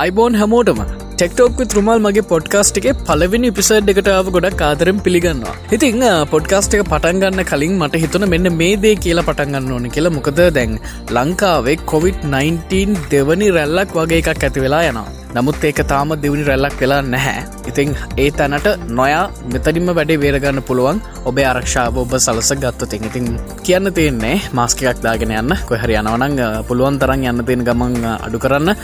අයිබෝන් 0.00 0.34
හැමෝටම 0.34 0.80
ටෙක්ටෝක් 1.20 1.58
ත්‍රමල් 1.70 1.98
මගේ 2.04 2.22
පොඩ්කාස්ට් 2.30 2.78
එක 2.80 2.86
පලවෙනි 3.08 3.48
පිසඩ් 3.56 3.90
එකටාව 3.92 4.30
ගොඩක් 4.36 4.56
කාදරෙන් 4.62 5.02
පිළිගන්නවා. 5.04 5.52
ඉතිං 5.76 6.04
පොඩ්කාස්ට් 6.32 6.76
එක 6.78 6.84
පටන්ගන්න 6.92 7.44
කලින් 7.50 7.76
මට 7.80 8.00
හිතුන 8.04 8.24
මෙන්න 8.32 8.48
මේ 8.60 8.80
දේ 8.84 8.94
කියලා 9.04 9.28
පටන්ගන්න 9.28 9.70
ඕන 9.76 9.92
කියලා. 9.94 10.16
මොකද 10.16 10.40
දැන් 10.58 10.80
ලංකාවේ 11.16 11.78
කොවිD-19 11.92 13.08
දෙවනි 13.12 13.48
රැල්ලක් 13.56 13.92
වගේ 13.98 14.22
එකක් 14.22 14.46
ඇති 14.46 14.64
වෙලා 14.64 14.84
යනවා. 14.90 15.08
නමුත් 15.36 15.64
ඒක 15.68 15.80
තාම 15.90 16.16
දෙවනි 16.22 16.46
රැල්ලක් 16.48 16.80
වෙලා 16.82 17.02
නැහැ. 17.14 17.42
ඉතිං 17.70 17.92
ඒ 18.22 18.30
තැනට 18.38 18.66
නොයා 18.98 19.24
මෙතනින්ම 19.52 19.92
වැඩේ 19.98 20.20
වේරගන්න 20.24 20.62
පුළුවන්. 20.70 21.02
ඔබේ 21.28 21.46
ආරක්ෂාව 21.50 22.00
ඔබ 22.02 22.16
සලස 22.24 22.50
ගත්තතින්. 22.64 23.04
ඉතින් 23.10 23.28
කියන්න 23.66 23.92
තියෙන්නේ 23.98 24.36
මාස්කයක් 24.58 25.04
දාගෙන 25.04 25.36
යන්න. 25.42 25.54
කොහරි 25.68 26.00
යනවනං 26.00 26.40
පුළුවන් 26.70 26.98
තරන් 27.04 27.28
යන්න 27.32 27.46
තියෙන 27.50 27.68
ගමන් 27.68 27.94
අඩු 28.16 28.42
කරන්න. 28.46 28.74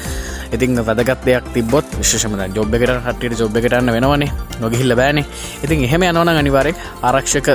ඉතින් 0.55 0.79
වැදගත් 0.87 1.27
දෙයක් 1.27 1.51
තිබොත් 1.57 1.99
විශෂම 2.27 2.55
ජොබ් 2.55 2.75
එකට 2.75 2.93
හටියට 3.07 3.41
ජොබ් 3.41 3.57
එකටන්න 3.57 3.93
වෙනවනේ. 3.93 4.31
නොගිහිල්ල 4.61 4.95
බෑනේ. 4.97 5.27
ඉතින් 5.65 5.85
එහෙම 5.85 6.03
යනවන 6.03 6.29
අනිවාරෙක් 6.33 6.77
ආරක්ෂක 7.03 7.49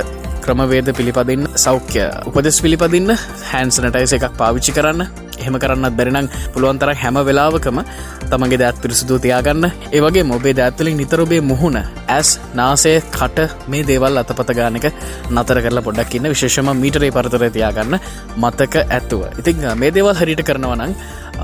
ක්‍රමවේද 0.44 0.88
පිළිපදින්න 0.96 1.46
සෞඛ්‍ය 1.56 2.04
උපදෙස් 2.28 2.60
පිළිපදින්න 2.62 3.12
හැන්සනටයිස 3.50 4.14
එකක් 4.16 4.36
පාවිච්චි 4.40 4.72
කරන්න. 4.72 5.06
එහෙම 5.38 5.56
කරන්නත් 5.62 5.96
බැරිනං 5.98 6.30
පුළුවන්තර 6.54 6.92
හැම 6.94 7.18
වෙලාවකම 7.28 7.78
තමගේ 8.30 8.60
දෑත් 8.62 8.82
පිරිසුදු 8.82 9.18
තියාගන්න. 9.18 9.64
ඒවගේ 9.92 10.24
මොබේ 10.24 10.54
දෑත්වලින් 10.58 10.96
නිතරොබේ 10.96 11.40
මුහුණ 11.42 11.78
ඇස් 12.08 12.30
නාසේ 12.54 12.96
කට 13.12 13.48
මේ 13.68 13.86
දේවල් 13.90 14.22
අතපතගානක 14.22 14.86
නතර 15.30 15.58
කරලා 15.64 15.86
පොඩක් 15.88 16.14
ඉන්න. 16.16 16.30
විශේෂම 16.34 16.72
මීටරේ 16.84 17.14
පරතර 17.16 17.44
තියාගන්න 17.50 17.98
මතක 18.36 18.74
ඇත්තුව 18.88 19.26
ඉතිං 19.40 19.66
මේ 19.76 19.94
දේවල් 19.98 20.14
හරිට 20.14 20.46
කරනවනං 20.48 20.94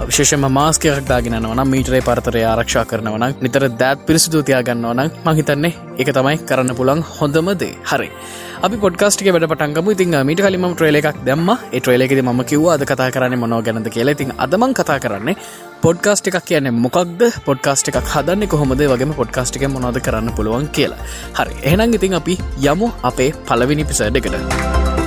විශේෂම 0.09 0.45
මාස්කයක් 0.59 0.99
දාගෙනවන 1.11 1.63
මීටරේ 1.73 2.01
පරතරය 2.09 2.43
ආරක්ෂා 2.51 2.85
කරනවන 2.91 3.25
නිතර 3.45 3.65
දෑත් 3.81 4.05
පිරිසිදු 4.09 4.43
තියාගන්නවන 4.49 5.01
මහිතන්නේ 5.27 5.73
එක 6.03 6.11
තමයි 6.17 6.37
කරන්න 6.49 6.77
පුළන් 6.81 7.01
හොඳමදේ 7.17 7.73
හරි. 7.91 8.09
අපි 8.67 8.77
පොඩ්කාස්ටික 8.85 9.31
වැඩ 9.35 9.49
පටන්ගම 9.53 9.91
ඉතින් 9.95 10.17
මීට 10.29 10.43
කලිම 10.45 10.67
ට්‍රේල 10.75 10.99
එකක් 11.01 11.19
දෙම 11.29 11.49
ට්‍රේලෙකෙද 11.73 12.23
ම 12.25 12.43
කිව 12.51 12.69
අද 12.75 12.85
කතා 12.91 13.09
කරන්න 13.17 13.39
මොනෝ 13.45 13.63
ගැනද 13.63 13.91
කියලා. 13.97 14.17
ඉතින් 14.19 14.33
අදමං 14.45 14.77
කතා 14.79 14.99
කරන්නේ 15.05 15.37
පොඩ්කාස්ට 15.85 16.31
එකක් 16.31 16.39
කියන්නේ 16.51 16.75
මොකක්ද? 16.85 17.21
පොඩ්කාස්ට 17.49 17.91
එකක් 17.93 18.01
හදන්න 18.15 18.49
කොහොමද? 18.55 18.87
වගේ 18.93 19.19
පොඩ්කාස්ටික 19.23 19.67
මොනොද 19.77 20.01
කරන්න 20.07 20.35
පුළුවන් 20.39 20.71
කියලා. 20.79 21.03
හරි. 21.39 21.59
එහෙනම් 21.63 21.99
ඉතින් 22.01 22.19
අපි 22.21 22.39
යමු 22.71 22.95
අපේ 23.11 23.31
පලවිනි 23.49 23.85
පිසඩ් 23.85 24.23
එකට. 24.23 24.98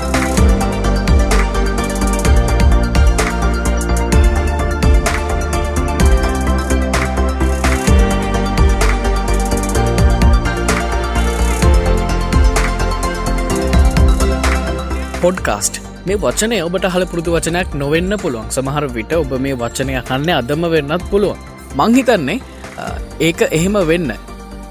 පොඩ්කාස්ට්. 15.24 15.76
මේ 16.08 16.18
වචනය 16.24 16.58
ඔබට 16.68 16.86
හල 16.94 17.06
පුරුදු 17.12 17.36
වචනයක් 17.36 17.78
නොවෙන්න 17.82 18.14
පුළුවන්. 18.24 18.48
සමහර 18.56 18.86
විට 18.98 19.14
ඔබ 19.22 19.32
මේ 19.46 19.60
වචනය 19.62 19.94
කන්න 20.10 20.30
අදම 20.40 20.64
වෙන්නත් 20.74 21.06
පුළුවන්. 21.12 21.40
මංහිතන්නේ 21.80 22.40
ඒක 23.28 23.42
එහෙම 23.58 23.78
වෙන්න. 23.92 24.12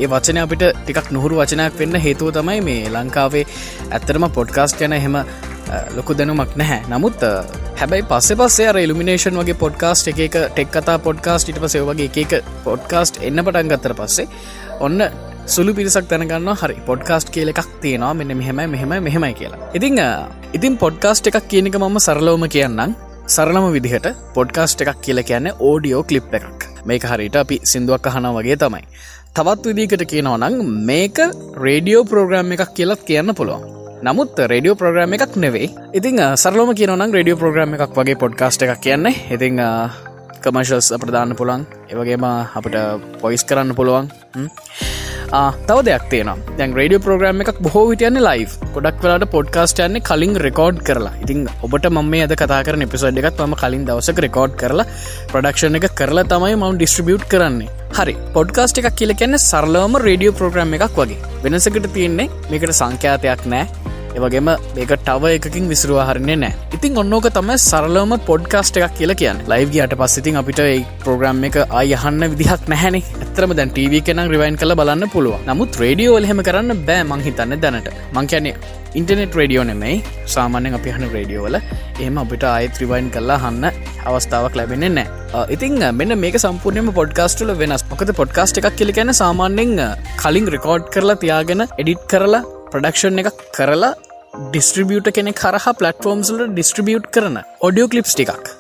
ඒ 0.02 0.08
වචන 0.12 0.38
අපිට 0.42 0.64
ටිකක් 0.76 1.08
නොහුරු 1.16 1.40
වචනයක් 1.40 1.74
වෙන්න 1.80 1.96
හේතුව 2.06 2.28
තමයි 2.36 2.60
මේ 2.68 2.90
ලංකාවේ 2.96 3.44
ඇත්තරම 3.96 4.26
පොඩ්කාස්ට 4.38 4.84
යන 4.86 4.96
එහෙම 4.98 5.16
ලොකු 5.96 6.16
දැනුමක් 6.18 6.52
නැහැ. 6.60 6.80
නමුත් 6.92 7.20
හැබැයි 7.80 8.08
පස්ස 8.10 8.38
පස්සේ 8.40 8.70
රෙල්ිනේෂන් 8.76 9.40
වගේ 9.40 9.58
පොඩ්කාස්ට් 9.64 10.08
එක 10.12 10.36
ටෙක් 10.36 10.70
කතා 10.76 10.98
පොඩ්කාස්ට 11.06 11.52
ඉට 11.52 11.60
පසේ 11.64 11.84
වගේ 11.90 12.10
එක 12.24 12.32
පොඩ්කාස්ට් 12.66 13.20
එන්න 13.28 13.44
පටන් 13.46 13.70
ගත්තර 13.72 13.94
පස්සේ 14.00 14.26
ඔන්න 14.86 14.98
සුළු 15.54 15.72
පිරිසක් 15.76 16.06
තැනගන්න 16.10 16.50
හරි 16.60 16.74
පොඩ්කාස්ට් 16.88 17.28
කියල 17.34 17.48
එකක් 17.52 17.70
තියෙනවා. 17.82 18.10
මෙන්න 18.18 18.32
මෙහෙම 18.40 18.58
මෙහෙම 18.74 18.92
මෙහෙමයි 19.06 19.34
කියලා. 19.38 19.60
ඉතිං 19.78 19.96
ඉතින් 20.56 20.74
පොඩ්කාස්ට් 20.82 21.30
එකක් 21.30 21.46
කියනක 21.52 21.76
මම 21.80 21.96
සරලෝම 22.06 22.44
කියන්නම්. 22.54 22.92
සරලම 23.34 23.66
විදිහට 23.76 24.06
පොඩ්කාස්ට් 24.36 24.84
එකක් 24.84 25.00
කියල 25.06 25.20
කියන්න 25.30 25.48
ඕඩියෝ 25.68 26.02
කලිප් 26.10 26.34
එකක්. 26.38 26.60
මේක 26.88 27.04
හරිට 27.10 27.36
අපි 27.42 27.56
සිින්දුවක් 27.70 28.06
අහන 28.10 28.28
වගේ 28.36 28.56
තමයි. 28.62 28.84
තවත් 29.36 29.64
විදිකට 29.68 30.04
කියනවනං 30.12 30.56
මේක 30.90 31.18
රේඩියෝ 31.66 32.04
ප්‍රෝග්‍රම් 32.12 32.54
එකක් 32.56 32.72
කියලත් 32.78 33.02
කියන්න 33.08 33.34
පුළුවන්. 33.40 33.66
නමුත් 34.06 34.38
රඩියෝ 34.52 34.78
ප්‍රෝග්‍රම් 34.80 35.18
එකක් 35.18 35.34
නෙවේ 35.44 35.68
ඉතින් 35.98 36.22
සරලම 36.42 36.72
කියනනම් 36.78 37.16
රඩියෝ 37.18 37.40
ප්‍රෝග්‍රම් 37.42 37.74
එකක් 37.76 37.98
වගේ 37.98 38.20
පොඩ්කාස්ට් 38.22 38.66
එකක් 38.66 38.80
කියන්නේ. 38.86 39.14
ඉතිං 39.34 39.62
කමර්ශල්ස් 40.42 40.94
ප්‍රධාන්න 41.02 41.38
පුළන් 41.40 41.68
ඒවගේම 41.90 42.24
අපට 42.58 42.76
පොයිස් 43.22 43.44
කරන්න 43.48 43.78
පුළුවන්. 43.78 44.06
තව 45.68 45.78
දෙයක් 45.88 46.04
තියෙන 46.12 46.30
දැන් 46.58 46.72
රඩිය 46.78 47.00
ප්‍රෝග්‍රම් 47.04 47.42
එකක් 47.42 47.58
බොහෝ 47.66 47.84
විටයන්න 47.90 48.18
ලයි් 48.26 48.46
ගොඩක් 48.76 49.02
වෙලාට 49.04 49.26
පොඩ්කාස්ට 49.34 49.82
යන්නේ 49.84 50.06
කලින් 50.08 50.34
රෙකෝඩ් 50.44 50.80
කරලා. 50.88 51.12
ඉතින් 51.24 51.44
ඔබට 51.66 51.86
මම 51.90 52.14
අද 52.26 52.34
කතාකර 52.40 52.78
නිපිසඩ් 52.82 53.20
එකත් 53.22 53.42
ම 53.46 53.54
කලින් 53.62 53.84
දවසක 53.90 54.24
රෙකෝඩ් 54.26 54.56
කරලා 54.62 54.88
ප්‍රඩක්ෂණ 55.32 55.78
එක 55.80 55.86
කරලා 56.00 56.26
තමයි 56.32 56.56
මවන්් 56.56 56.80
ඩිස්ට්‍රිබියුට් 56.80 57.28
කරන්නේ. 57.34 57.70
හරි. 57.98 58.16
පොඩ්කාස්ට 58.36 58.82
එකක් 58.82 58.98
කියල 59.02 59.14
කියන්න 59.20 59.38
සරලවම 59.50 60.00
රඩියෝ 60.06 60.36
ප්‍රෝග්‍රම් 60.40 60.76
එකක් 60.78 60.98
වගේ. 61.02 61.22
වෙනසකට 61.44 61.88
තියෙන්නේ 61.94 62.30
මේකට 62.50 62.76
සංඛ්‍යාතයක් 62.80 63.46
නෑ. 63.54 63.89
ඒවගේම 64.16 64.50
මේක 64.76 64.92
ටව 64.96 65.32
එකකින් 65.36 65.70
විසරුවාහරන්නේ 65.72 66.38
නෑ 66.42 66.54
ඉතින් 66.76 67.00
ඔන්නෝක 67.02 67.28
තම 67.36 67.50
සරලම 67.68 68.12
පොඩ්කාස්ට 68.30 68.80
එකක් 68.80 68.96
කියලා 68.98 69.18
කියන්න. 69.20 69.42
ලයිව්ගේට 69.52 69.94
පස්සිතින් 70.00 70.40
අපිට 70.40 70.60
ඒ 70.64 70.76
ප්‍රෝග්‍රම් 71.04 71.44
එක 71.48 71.56
අයහන්න 71.80 72.24
විදිහක් 72.32 72.68
නැහැන. 72.72 72.98
ඇතරම 73.22 73.54
දැන් 73.60 73.72
ටව 73.76 74.02
කෙන 74.08 74.22
රිවයින් 74.34 74.60
කළ 74.60 74.74
බලන්න 74.80 75.12
පුළුව 75.14 75.48
නමුත් 75.48 75.80
රඩියෝ 75.82 76.20
හෙම 76.32 76.42
කරන්න 76.48 76.84
බෑ 76.90 77.08
මංහිතන්න 77.12 77.56
දැනට. 77.64 77.88
මංකයන්නේ 78.16 78.54
ඉන්ටනෙට් 78.98 79.36
රඩියෝ 79.40 79.64
නෙමයි. 79.70 79.96
සාමාන්‍යෙන් 80.34 80.78
අපි 80.78 80.94
හන 80.96 81.06
රඩියෝවල 81.14 81.56
එහම 82.04 82.20
අපිට 82.24 82.44
ආයත් 82.52 82.80
රිවයින් 82.82 83.10
කල්ලා 83.16 83.40
හන්න 83.44 83.66
අවස්ථාවක් 84.10 84.56
ලැබෙන්නේ 84.60 84.92
නෑ 84.98 85.08
ඉතින් 85.56 85.76
මෙන්න 85.98 86.18
මේක 86.24 86.38
සම්පූර්ණයම 86.44 86.88
පොඩ්කාස්ටල 87.00 87.52
වෙනස්. 87.62 87.84
මොකද 87.90 88.10
පොඩ්කාස්ට 88.20 88.62
එකක් 88.62 88.78
කියල 88.80 88.92
ගැන 88.98 89.12
සාමාන්‍යෙන් 89.22 89.76
කලින් 90.22 90.48
රෙකෝඩ් 90.56 90.90
කරලා 90.96 91.20
තියාගෙන 91.24 91.62
එඩිට් 91.82 92.08
කරලා 92.14 92.42
ප්‍රඩක්ෂන් 92.72 93.20
එක 93.20 93.28
කරලා 93.56 93.92
ඩිස්ට්‍රිබියට 94.50 95.08
කෙනෙ 95.16 95.32
කරහ 95.40 95.66
පලටෆෝම්ස්ල 95.78 96.42
ඩිස්ට්‍රිබියුට් 96.50 97.08
කරන 97.14 97.38
ඔඩියෝ 97.66 97.90
කලිප්ස් 97.92 98.14
ටිකක්. 98.14 98.50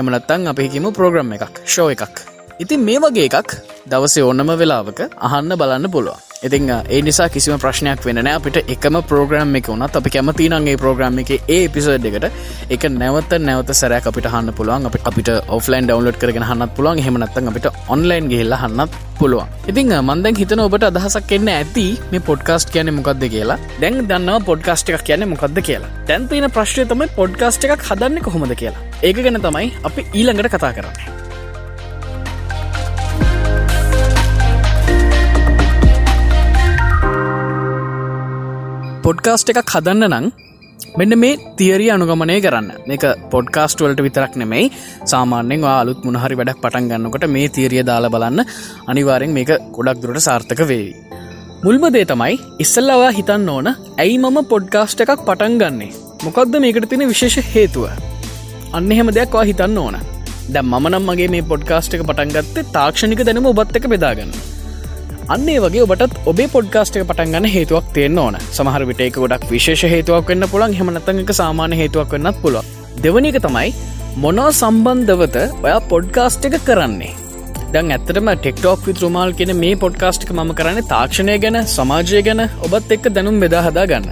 එමනත්තං 0.00 0.50
අපිකිම 0.52 0.88
ප්‍රෝග්‍රම් 0.98 1.32
එකක් 1.36 1.62
ෂෝ 1.64 1.88
එකක්. 1.94 2.16
ඉතින් 2.62 2.84
මේ 2.88 3.00
වගේ 3.04 3.28
එකක් 3.30 3.54
දවසේ 3.92 4.26
ඕන්නම 4.28 4.52
වෙලාවක 4.62 5.00
අහන්න 5.28 5.56
බලන්න 5.60 5.92
පුළුවන්. 5.94 6.27
ඉතිං 6.46 6.70
ඒ 6.70 7.00
නිසා 7.02 7.28
කිසිම 7.28 7.58
ප්‍රශ්නයක් 7.62 8.04
වෙන 8.06 8.18
අපිට 8.32 8.58
එකම 8.74 8.96
ප්‍රෝග්‍රම් 9.10 9.56
එක 9.58 9.68
වුණත් 9.70 9.96
අපි 10.00 10.10
කැමතිනගේ 10.14 10.76
ප්‍රෝග්‍රම් 10.82 11.18
එක 11.22 11.30
ඒ 11.48 11.66
පිසෝඩ් 11.68 12.06
එකට 12.10 12.26
එක 12.74 12.84
නැවත 12.98 13.32
නැවත 13.40 13.72
සැරයක් 13.80 14.06
අපිට 14.10 14.28
හන්න 14.32 14.54
පුළුවන්. 14.58 14.86
අප 14.86 14.96
අපිට 15.10 15.30
ඔෆලන් 15.56 15.88
ඩවන්ලෝඩ් 15.88 16.20
කරගෙන 16.22 16.46
හන්නත් 16.50 16.76
පුළුවන්. 16.76 17.02
හෙමනත්තන් 17.06 17.50
අපිට 17.52 17.66
ඔන්ලයින් 17.88 18.30
ගහිල්ල 18.32 18.54
හන්නත් 18.62 18.98
පුළුවන්. 19.18 19.50
ඉතිං 19.66 19.92
මන්දැන් 20.00 20.38
හිතන 20.40 20.64
ඔබට 20.66 20.88
අදහසක් 20.90 21.36
එන්න 21.38 21.50
ඇති. 21.58 21.86
මේ 22.12 22.26
පොඩ්කාස්ට් 22.30 22.70
කියන 22.74 22.94
මොකක්ද 22.94 23.28
කියලා. 23.34 23.58
දැන් 23.82 24.02
දන්න 24.06 24.48
පොඩ්කාස්ට් 24.50 24.94
එකක් 24.94 25.06
කියන 25.10 25.28
මොකක්ද 25.34 25.62
කියලා. 25.70 25.94
තැන්තින 26.06 26.50
ප්‍රශ්ය 26.58 26.86
තමයි 26.86 27.14
පොඩ්කාස්ට් 27.20 27.66
එකක් 27.66 27.88
හදන්න 27.90 28.22
කොහොමද 28.22 28.54
කියලා. 28.62 28.84
ඒක 29.02 29.24
ගැන 29.24 29.42
තමයි 29.48 29.72
අපි 29.90 30.06
ඊළඟට 30.14 30.54
කතා 30.54 30.76
කරන්නේ. 30.76 31.27
පොඩ්කාස්ට් 39.08 39.50
එකක් 39.50 39.70
හදන්න 39.72 40.14
නං 40.14 40.24
මෙන්න 41.00 41.12
මේ 41.20 41.36
තිේරිය 41.58 41.90
අනුගමනය 41.94 42.34
කරන්න 42.44 42.90
එක 42.94 43.04
පොඩ්කාස්ට 43.32 43.82
වලට 43.82 44.02
විතරක් 44.06 44.34
නෙමෙයි 44.40 44.66
සාමාන්‍යෙන් 45.12 45.64
අලුත් 45.70 46.00
මුණහරි 46.06 46.36
වැඩක් 46.40 46.58
පටන් 46.64 46.88
ගන්නකොට 46.90 47.24
මේ 47.36 47.46
තීරිය 47.56 47.84
දාල 47.90 48.08
බලන්න 48.14 48.42
අනිවාරෙන් 48.92 49.32
මේක 49.36 49.52
ගොඩක් 49.76 50.02
දුරට 50.02 50.20
සාර්ථක 50.26 50.60
වේවි. 50.72 50.92
මුල්ම 51.64 51.86
දේ 51.96 52.04
තමයි 52.12 52.36
ඉස්සල්ලවා 52.64 53.14
හිතන්න 53.20 53.48
ඕන 53.54 53.70
ඇයි 53.72 54.18
මම 54.24 54.38
පොඩ්කාස්ට 54.52 55.04
එකක් 55.06 55.24
පටන් 55.30 55.56
ගන්නේ 55.62 55.90
මොකක්ද 56.26 56.60
මේකට 56.66 56.90
තින 56.92 57.08
විශේෂ 57.14 57.50
හේතුව. 57.54 57.88
අන්න 58.76 58.92
එහෙම 58.92 59.14
දෙයක් 59.18 59.38
වා 59.38 59.48
හිතන්න 59.52 59.82
ඕන 59.86 59.98
දැ 60.52 60.66
මනම් 60.72 61.02
මගේ 61.08 61.32
මේ 61.36 61.48
පොඩ්කාස්ට 61.54 61.98
එක 61.98 62.06
පටන්ගත්තේ 62.10 62.70
තාක්ෂණික 62.76 63.26
දැනම 63.30 63.52
ඔබත් 63.54 63.76
එක 63.80 63.90
බෙදාගන්න. 63.94 64.57
අන්නේ 65.34 65.60
වගේ 65.62 65.82
ඔබට 65.84 66.14
ඔබේ 66.30 66.48
පොඩ්කාස්ට් 66.52 66.94
එක 66.98 67.02
පටන්ගන්න 67.08 67.46
හේතුවක් 67.54 67.88
තියන්න 67.96 68.20
ඕන. 68.22 68.36
සමහර 68.56 68.82
විටේක 68.90 69.16
ගොඩක් 69.22 69.42
විශේෂ 69.54 69.82
හේතුවක් 69.94 70.30
වෙන්න 70.32 70.46
පුළන් 70.52 70.76
හෙමනතක 70.78 71.32
සාමාන 71.38 71.72
හේතුවක් 71.80 72.14
වෙන්නත් 72.14 72.38
පුළ 72.44 72.56
දෙවනික 73.04 73.36
තමයි 73.46 73.72
මොනෝ 74.24 74.46
සම්බන්ධවත 74.60 75.36
ඔයා 75.64 75.80
පොඩ්කාස්ට් 75.90 76.48
එක 76.48 76.56
කරන්නේ? 76.68 77.12
දැන් 77.74 77.92
ඇත්තටම 77.96 78.30
ටෙක්ටෝක් 78.34 78.86
විත්‍රමාල් 78.88 79.34
කියෙන 79.40 79.52
මේ 79.62 79.74
පොඩ්කාස්ට් 79.84 80.24
එක 80.26 80.32
ම 80.36 80.54
කරන්න 80.60 80.88
තාක්ෂණය 80.92 81.36
ගැන 81.44 81.58
සමාජය 81.76 82.22
ගැන. 82.28 82.42
ඔබත් 82.66 82.94
එක්ක 82.96 83.08
දැනුම් 83.16 83.40
බෙදා 83.42 83.64
හදා 83.66 83.84
ගන්න. 83.90 84.08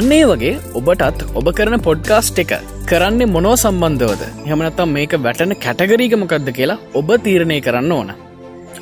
අන්නේ 0.00 0.24
වගේ 0.30 0.52
ඔබටත් 0.80 1.24
ඔබ 1.40 1.50
කරන 1.60 1.78
පොඩ්කාස්ට් 1.88 2.38
එක 2.44 2.52
කරන්නේ 2.90 3.32
මොනෝ 3.36 3.56
සම්බන්ධවද? 3.64 4.22
හෙමනත්තම් 4.50 4.94
මේක 4.98 5.18
වැටන 5.26 5.56
කැටගරීගමකක්ද 5.64 6.52
කියලා 6.60 6.82
ඔබ 7.00 7.10
තීරණය 7.26 7.58
කරන්න 7.66 7.96
ඕන. 7.98 8.14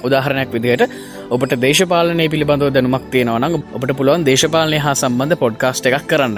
උදාහරණයක් 0.06 0.52
විදිහයට 0.56 0.92
ඔබට 1.30 1.52
දේශපාලනය 1.56 2.24
පිළිබඳව 2.28 2.70
දැනුමක් 2.74 3.04
තියෙනවනම් 3.12 3.52
ඔබට 3.76 3.90
පුළුවන් 3.96 4.22
දේශපාලනය 4.24 4.78
හා 4.78 4.94
සම්බන්ධ 4.94 5.36
පොඩ්කාස්ට් 5.36 5.86
එකක් 5.88 6.06
කරන්න. 6.06 6.36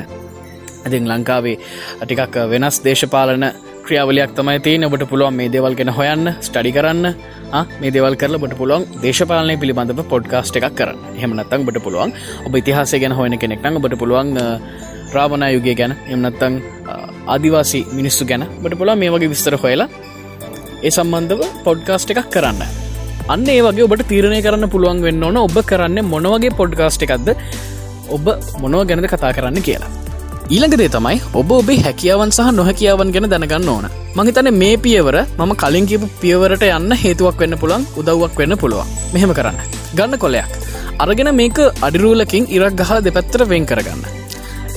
ඉතින් 0.86 1.06
ලංකාවේ 1.10 1.56
ටිකක් 2.00 2.36
වෙනස් 2.50 2.76
දේශපාලන 2.86 3.46
ක්‍රියාවලයක් 3.86 4.34
තමයි 4.36 4.58
තිය 4.60 4.84
ඔබට 4.84 5.04
පුළුවන් 5.08 5.38
මේ 5.38 5.48
දේවල් 5.48 5.74
ගෙන 5.74 5.90
හොයන්න 5.90 6.32
ස්ටඩි 6.38 6.74
කරන්න 6.76 7.08
මේ 7.80 7.90
දෙවල් 7.90 8.16
කරල 8.16 8.36
බට 8.36 8.60
පුළුවන් 8.60 8.86
දේශපාලනය 9.02 9.56
පිළිබඳව 9.56 10.04
පොඩ්කාස්ට් 10.12 10.60
එකක් 10.60 10.68
කර 10.74 10.92
හෙමනත්තං 11.16 11.66
බට 11.66 11.84
පුළුවන් 11.86 12.12
ඔබ 12.46 12.52
ඉතිහාසය 12.54 13.02
ගැන 13.02 13.16
හොයන 13.18 13.38
කෙනෙක්න 13.38 13.80
බට 13.80 14.00
පුළුවන් 14.02 14.36
රාවනා 15.16 15.52
යුගේ 15.56 15.74
ගැන 15.74 15.96
එමනත්තං 16.08 16.62
ආදිවාසි 17.26 17.82
මිනිස්සු 17.92 18.24
ගැන 18.26 18.48
බට 18.62 18.78
පුලා 18.78 18.96
මේ 18.96 19.12
වගේ 19.16 19.32
විස්තර 19.34 19.56
හොයලා 19.56 19.90
ඒ 20.82 20.90
සම්බන්ධව 20.92 21.52
පොඩ්කාස්ට් 21.64 22.12
එකක් 22.12 22.28
කරන්න. 22.30 22.91
අන්න 23.30 23.46
ඒ 23.46 23.60
වගේ 23.62 23.84
ඔබට 23.86 24.02
තීරණය 24.10 24.38
කරන්න 24.44 24.70
පුළුවන් 24.72 25.02
වෙන්න 25.06 25.24
ඕන 25.26 25.36
ඔබ 25.46 25.56
කරන්න 25.70 25.98
මොනවගේ 26.12 26.56
පොඩ්කාස්ට් 26.60 27.04
එකක්ද? 27.06 27.28
ඔබ 28.14 28.26
මොනව 28.62 28.82
ගැනද 28.88 29.06
කතා 29.12 29.30
කරන්න 29.36 29.62
කියලා. 29.66 29.90
ඊළඟදේ 30.54 30.90
තමයි 30.94 31.20
ඔබ 31.40 31.52
ඔබේ 31.58 31.78
හැකියාවන් 31.86 32.34
සහ 32.36 32.50
නොහැකියාවන් 32.58 33.12
ගැන 33.14 33.28
දැනගන්න 33.32 33.70
ඕන. 33.74 33.86
මහිතන 34.18 34.50
මේ 34.62 34.74
පියවර 34.86 35.18
මම 35.38 35.52
කලින් 35.62 35.86
කියපු 35.92 36.08
පියවරට 36.22 36.66
යන්න 36.70 36.98
හේතුවක් 37.04 37.38
වෙන්න 37.44 37.58
පුළන් 37.62 37.86
උදව්වක් 38.00 38.36
වෙන්න 38.42 38.58
පුළුවන්. 38.64 38.90
මෙහෙම 39.14 39.34
කරන්න. 39.38 39.62
ගන්න 39.96 40.18
කොලයක්. 40.24 40.50
අරගෙන 40.98 41.30
මේක 41.40 41.58
අඩිරූලකින් 41.86 42.50
ඉරක් 42.56 42.76
ගහල 42.82 43.00
දෙපැත්තර 43.06 43.46
වෙන් 43.54 43.66
කරගන්න. 43.70 44.02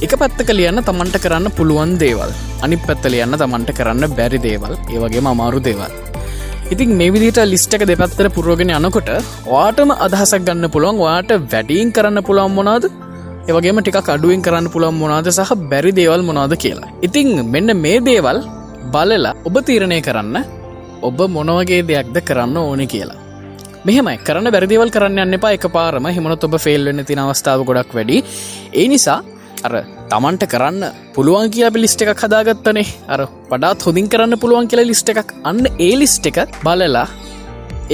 එක 0.05 0.13
පැත්තක 0.21 0.49
ලියන්න 0.59 0.85
තමන්ට 0.87 1.17
කරන්න 1.23 1.55
පුළුවන් 1.57 1.97
දේවල්. 2.03 2.31
අනි 2.63 2.77
පැත්ත 2.87 3.05
ලියන්න 3.13 3.39
තමන්ට 3.41 3.77
කරන්න 3.79 4.13
බැරි 4.17 4.41
දේවල්. 4.49 4.75
ඒවගේ 4.93 5.29
අමාරු 5.33 5.61
දේවල්. 5.69 6.04
ඉතින් 6.73 6.91
මේ 6.99 7.11
විදිට 7.13 7.39
ලිස්්ටක 7.51 7.83
දෙපත්තර 7.89 8.27
පුරෝගෙන 8.35 8.71
යනකොට 8.77 9.09
වාටම 9.49 9.89
අදහසක් 10.05 10.45
ගන්න 10.47 10.67
පුළුවන් 10.73 10.97
වාට 11.03 11.31
වැඩීන් 11.51 11.91
කරන්න 11.95 12.19
පුළුවන් 12.27 12.55
මොනාද 12.57 12.85
ඒවගේම 13.49 13.79
ටික 13.81 14.09
අඩුවෙන් 14.13 14.41
කරන්න 14.45 14.67
පුළුවන් 14.73 14.97
මොනාද 15.01 15.29
සහ 15.31 15.51
බැරි 15.71 15.91
දේවල් 15.99 16.23
මොනාද 16.29 16.53
කියලා. 16.63 16.89
ඉතිං 17.07 17.29
මෙන්න 17.53 17.69
මේ 17.83 17.99
දේවල් 18.07 18.39
බලලා 18.93 19.35
ඔබ 19.47 19.57
තීරණය 19.67 19.99
කරන්න 20.07 20.37
ඔබ 21.09 21.19
මොනවගේ 21.35 21.81
දෙයක්ද 21.91 22.17
කරන්න 22.29 22.57
ඕන 22.63 22.81
කියලා. 22.93 23.19
මෙහෙමයි. 23.85 24.17
කරන්න 24.27 24.53
බැරිදිවල් 24.55 24.93
කරන්න 24.95 25.23
යන්න 25.25 25.37
එපා. 25.37 25.53
එක 25.57 25.67
පාරම 25.77 26.09
හිමනොත් 26.17 26.49
ඔබ 26.49 26.57
ෆෙල් 26.65 26.89
වෙන්න 26.89 27.05
තින 27.05 27.21
අවස්ථාව 27.23 27.61
ගොඩක් 27.69 27.93
වැඩි 27.93 28.17
ඒ 28.73 28.87
නිසා 28.87 29.19
අර 29.65 29.73
තමන්ට 30.11 30.43
කරන්න 30.53 30.83
පුළුවන් 31.15 31.51
කිය 31.53 31.67
ලිස්ට 31.83 32.01
එකක් 32.05 32.23
හදාගත්තනේ. 32.25 32.87
අර 33.13 33.21
පඩාත් 33.51 33.85
හොඳින් 33.87 34.09
කරන්න 34.13 34.41
පුළුවන් 34.43 34.69
කියලා 34.71 34.89
ලිස්ට 34.91 35.09
එකක්. 35.13 35.31
අන්න 35.49 35.63
ඒ 35.87 35.93
ලිස්ට 36.01 36.27
එක 36.31 36.39
බලලා 36.65 37.07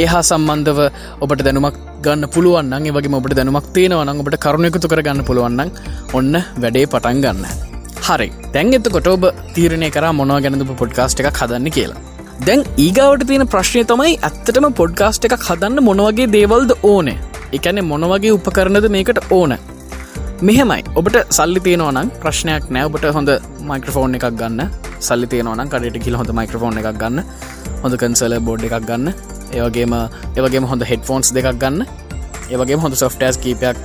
ඒහා 0.01 0.23
සම්බන්ධව 0.29 0.79
ඔබට 1.23 1.41
දැනුමක් 1.47 1.77
ගන්න 2.05 2.31
පුළුවන් 2.35 2.71
වගේ 2.97 3.17
ඔබට 3.19 3.35
දැනුමක් 3.39 3.67
තියෙනවන 3.75 4.21
ඔබට 4.23 4.37
කරුණයකුතු 4.45 4.91
කර 4.91 5.01
ගන්න 5.07 5.27
පුළුවන්න 5.29 5.71
ඔන්න 6.19 6.33
වැඩේ 6.63 6.85
පටන් 6.93 7.21
ගන්න. 7.25 7.45
හරි. 8.07 8.29
දැන් 8.53 8.73
එතකොට 8.77 9.09
ඔබ 9.15 9.25
තීරණය 9.55 9.89
කර 9.95 10.05
මොනව 10.19 10.39
ගැනඳ 10.45 10.65
පොඩ්කාස්ට් 10.83 11.21
එකක් 11.23 11.41
හදන්න 11.41 11.75
කියලා. 11.77 11.99
දැන් 12.47 12.63
ඒගවට 12.85 13.27
තියෙන 13.29 13.45
ප්‍රශ්නය 13.55 13.83
තමයි 13.91 14.13
ඇත්තටම 14.27 14.67
පොඩ්කාස්ට් 14.79 15.27
එකක් 15.27 15.43
හදන්න 15.49 15.85
මොනවගේ 15.89 16.31
දේවල්ද 16.37 16.71
ඕනේ? 16.93 17.19
එකැනෙ 17.57 17.81
මොනවගේ 17.91 18.33
උපකරණද 18.37 18.87
මේකට 18.95 19.21
ඕන? 19.37 19.53
මෙහෙමයි. 20.47 20.81
ඔබට 20.99 21.17
සල්ලි 21.37 21.59
තියෙනවනම් 21.65 22.07
ප්‍රශ්නයක් 22.21 22.63
නෑ. 22.75 22.85
ඔබට 22.89 23.03
හොඳ 23.17 23.29
මයික්‍රෆෝන් 23.71 24.17
එකක් 24.17 24.25
ගන්න. 24.39 24.61
සල්ලි 25.07 25.27
තියෙනවනම් 25.31 25.69
කඩට 25.73 26.03
කිල් 26.05 26.15
හොඳ 26.19 26.31
මයික්‍රෆෝන් 26.39 26.79
එකක් 26.81 26.97
ගන්න. 27.01 27.19
හොඳ 27.83 27.97
කන්සල 28.01 28.35
බෝඩ් 28.47 28.65
එකක් 28.67 28.87
ගන්න. 28.89 29.13
ඒවගේම 29.57 29.93
ඒවගේ 30.37 30.63
හොඳ 30.71 30.87
හෙඩ්ෆෝන්ස් 30.91 31.29
දෙකක් 31.37 31.51
ගන්න. 31.63 31.85
ඒවගේ 32.49 32.79
හොඳ 32.85 32.97
සොෆ්ටස් 33.03 33.37
කීපයක් 33.43 33.77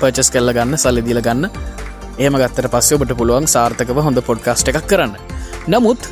පර්චස් 0.00 0.32
කල්ල 0.34 0.54
ගන්න 0.58 0.82
සල්ලි 0.84 1.06
දිල 1.08 1.22
ගන්න. 1.26 1.46
ඒම 2.18 2.38
ගත්තර 2.42 2.70
පස්සේ 2.74 2.98
ඔබට 2.98 3.14
පුළුවන් 3.20 3.46
සාර්ථකව 3.54 4.02
හොඳ 4.06 4.22
පොඩ්කාස්ට 4.30 4.74
එකක් 4.74 4.86
කරන්න. 4.92 5.14
නමුත් 5.72 6.10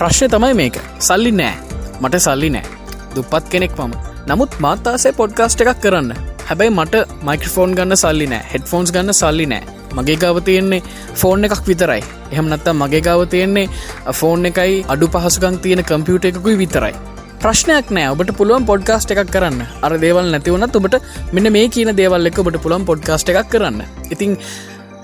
ප්‍රශ්ය 0.00 0.26
තමයි 0.36 0.54
මේක. 0.62 0.82
සල්ලි 1.10 1.32
නෑ. 1.42 1.54
මට 2.02 2.24
සල්ලි 2.28 2.50
නෑ. 2.56 2.66
දුපත් 3.14 3.52
කෙනෙක් 3.52 3.78
මම. 3.78 3.94
නමුත් 4.30 4.58
මාත්තාසේ 4.66 5.14
පොඩ්කාස්ට 5.20 5.62
එකක් 5.62 5.78
කරන්න. 5.86 6.35
හැබැයි 6.48 6.72
මට 6.74 7.02
මයිකෆෝන් 7.28 7.72
ගන්න 7.78 7.98
සල්ලි 8.02 8.26
නෑ 8.32 8.44
හෙඩ්ෆෝන්ස් 8.52 8.92
ගන්න 8.94 9.16
සල්ලි 9.20 9.46
නෑ. 9.52 9.64
මගේ 9.96 10.16
ගාව 10.22 10.38
තියෙන්නේ 10.48 10.82
ෆෝන් 11.20 11.48
එකක් 11.48 11.62
විතරයි. 11.70 12.02
එහම 12.34 12.46
නත්තා 12.52 12.74
මගේ 12.82 13.02
ගාව 13.08 13.22
තියෙන්නේ 13.34 13.66
ෆෝන් 14.20 14.48
එකයි 14.50 14.76
අඩු 14.94 15.08
පහසුකං 15.14 15.58
තියෙන 15.64 15.82
කම්පියුට 15.90 16.28
එකකුයි 16.30 16.56
විතරයි. 16.62 16.94
ප්‍රශ්නයක් 17.42 17.90
නෑ 17.96 18.12
ඔබට 18.14 18.30
පුළුවන් 18.38 18.68
පොඩ්කාස්ට් 18.70 19.12
එකක් 19.14 19.32
කරන්න. 19.34 19.60
අර 19.84 19.92
දේවල් 20.04 20.30
නැතිවනත් 20.34 20.78
ඔබට 20.80 20.96
මෙන්න 21.32 21.52
මේ 21.56 21.66
කියන 21.74 21.92
දේවල් 22.00 22.30
එක 22.30 22.40
ඔබට 22.44 22.62
පුළන් 22.64 22.88
පොඩ්කාස්ට් 22.90 23.34
එකක් 23.34 23.50
කරන්න. 23.54 23.82
ඉතිං 24.10 24.38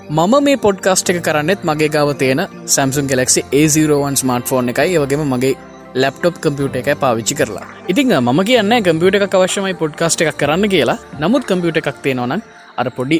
මම 0.09 0.33
මේ 0.43 0.63
පොඩ්කාස්ට් 0.65 1.11
එක 1.11 1.21
කරන්නෙත් 1.27 1.61
මගේ 1.63 1.89
ගාව 1.89 2.09
තියෙන 2.23 2.41
Samsung 2.67 3.11
Galaxy 3.11 3.45
A zero one 3.51 4.19
smart 4.21 4.47
phone 4.47 4.73
එකයි. 4.73 4.97
වගේම 4.99 5.27
මගේ 5.27 5.55
ලප්ටොප් 6.01 6.35
කම්පියුට 6.43 6.75
එක 6.81 6.89
පාවිච්චි 7.03 7.35
කරලා. 7.39 7.65
ඉතිං 7.91 8.13
මම 8.19 8.39
කියන්න 8.49 8.75
කම්පියුට 8.87 9.17
එක 9.19 9.35
අවශ්‍යමයි 9.39 9.73
පොඩ්කාස්ට් 9.81 10.21
එකක් 10.25 10.37
කරන්න 10.41 10.69
කියලා. 10.73 10.97
නමුත් 11.23 11.49
කම්පියුට 11.49 11.81
එකක් 11.81 11.99
තියෙනවන 12.05 12.41
අර 12.81 12.87
පොඩි 12.99 13.19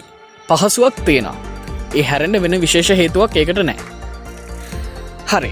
පහසුවක් 0.49 0.97
තියෙනවා 1.07 1.35
ඒ 1.99 2.03
හැරෙන්න්න 2.09 2.41
වෙන 2.43 2.55
විශේෂ 2.63 2.89
හේතුවක් 3.01 3.35
ඒකට 3.41 3.59
නෑ. 3.69 3.77
හරි. 5.31 5.51